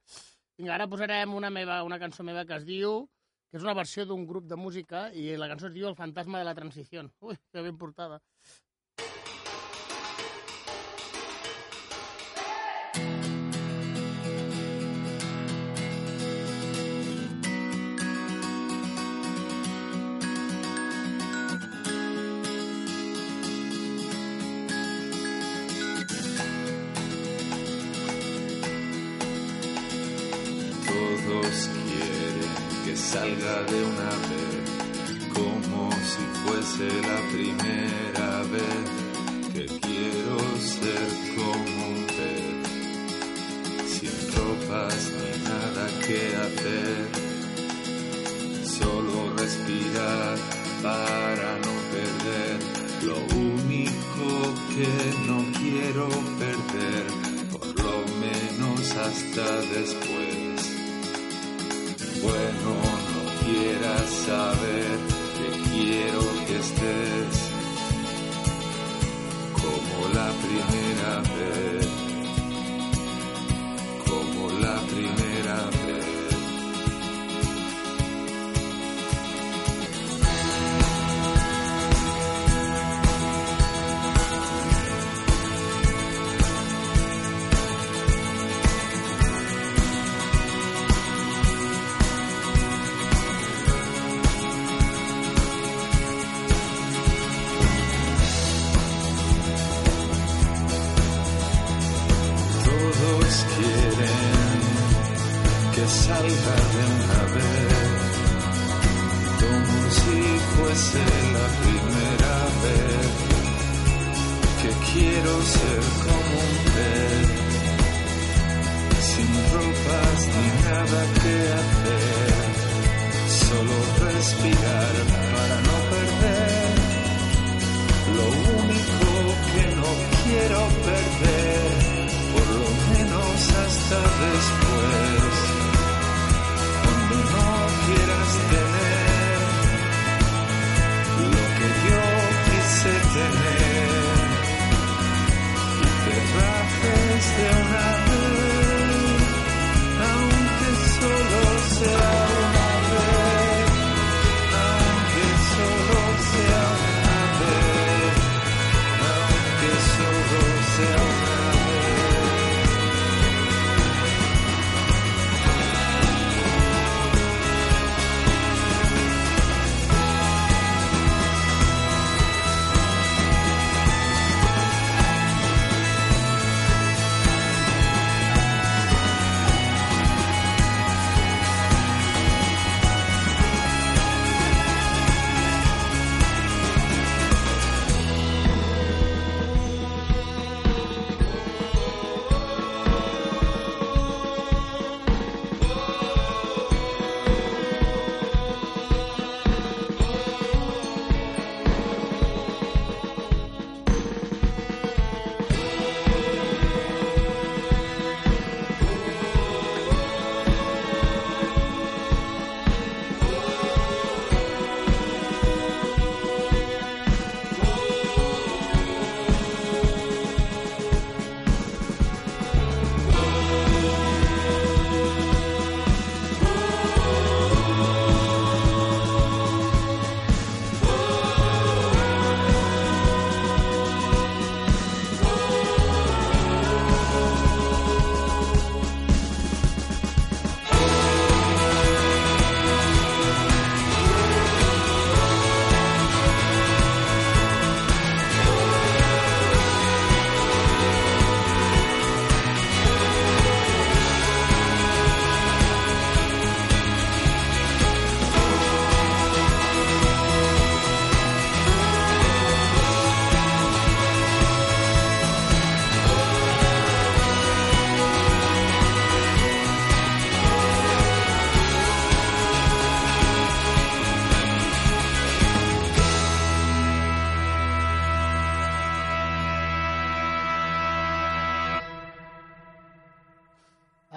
[0.59, 3.07] Vinga, ara posarem una, meva, una cançó meva que es diu
[3.49, 6.43] que és una versió d'un grup de música i la cançó es diu El fantasma
[6.43, 7.07] de la transició.
[7.23, 8.21] Ui, que ben portada.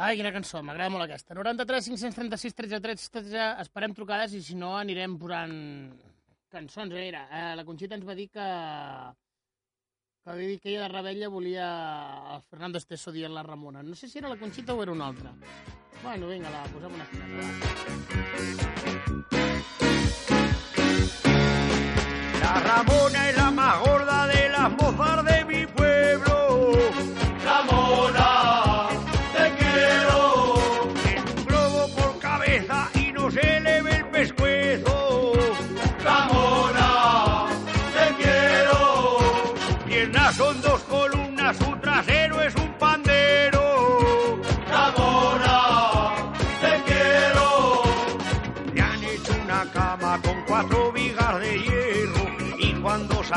[0.08, 1.36] Ai, quina cançó, m'agrada molt aquesta.
[1.36, 5.56] 93 536 13 13 13, esperem trucades i si no anirem posant
[6.48, 6.94] cançons.
[6.96, 8.46] Eh, Mira, eh, la Conxita ens va dir que
[10.24, 11.68] que, va dir que ella de Rebella volia
[12.38, 13.84] el Fernando Esteso dient la Ramona.
[13.84, 15.34] No sé si era la Conxita o era una altra.
[16.04, 17.08] Bueno, vinga, la posem una
[22.40, 23.37] La Ramona es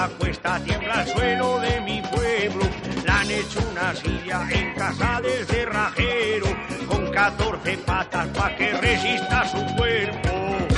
[0.01, 2.65] se acuesta tiembla el suelo de mi pueblo.
[3.05, 6.47] Le han hecho una silla en casa de cerrajero
[6.89, 10.70] con 14 patas para que resista su cuerpo.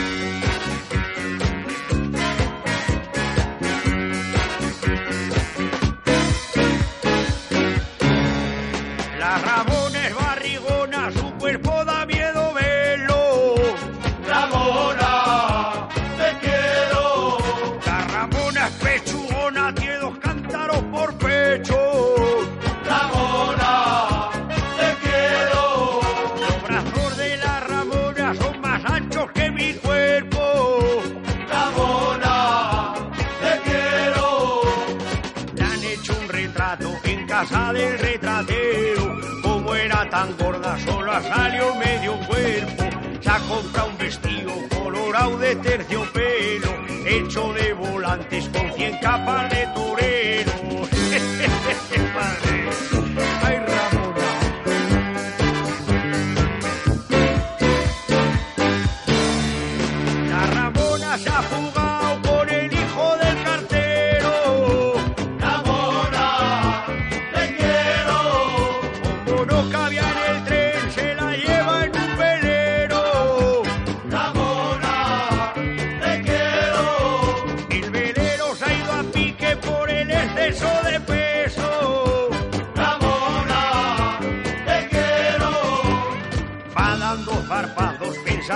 [45.30, 50.41] De terciopelo, hecho de volantes con cien capas de toreros.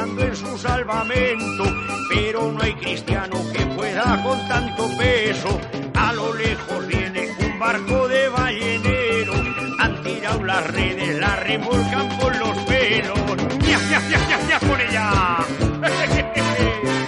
[0.02, 1.64] En su salvamento,
[2.10, 5.58] pero no hay cristiano que pueda con tanto peso.
[5.94, 9.32] A lo lejos viene un barco de ballenero,
[9.78, 13.18] han tirado las redes, la remolcan por los pelos.
[13.60, 15.36] ¡Ya, ya, ya, ya, ya con ella!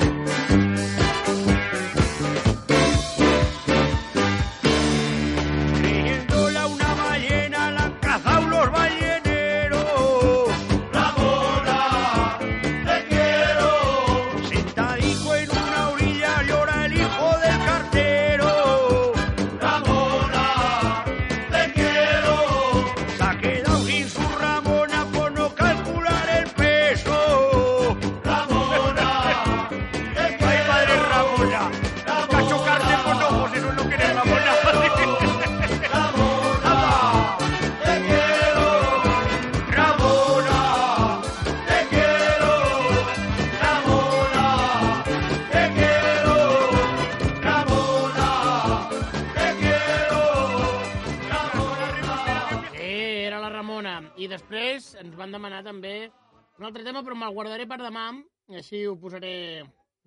[58.60, 59.32] així ho posaré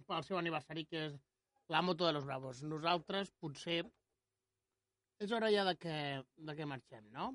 [0.08, 1.18] pel seu aniversari, que és
[1.72, 2.62] la moto de los bravos.
[2.68, 3.82] Nosaltres, potser,
[5.24, 5.96] és hora ja de que,
[6.50, 7.32] de que marxem, no?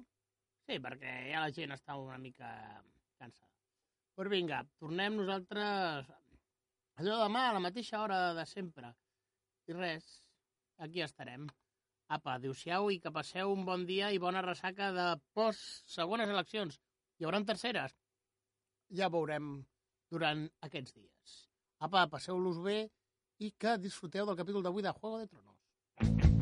[0.66, 2.48] Sí, perquè ja la gent està una mica
[3.20, 3.52] cansada.
[4.16, 6.08] Doncs vinga, tornem nosaltres
[7.00, 8.90] allò demà a la mateixa hora de sempre.
[9.68, 10.08] I res,
[10.86, 11.46] aquí estarem.
[12.16, 15.06] Apa, adéu-siau i que passeu un bon dia i bona ressaca de
[15.38, 16.80] post-segones eleccions.
[17.18, 17.96] Hi haurà terceres?
[18.98, 19.56] Ja veurem
[20.12, 21.36] durant aquests dies.
[21.86, 22.78] Apa, passeu-los bé
[23.44, 26.35] i que disfruteu del capítol d'avui de Juego de Tronos.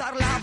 [0.00, 0.33] Al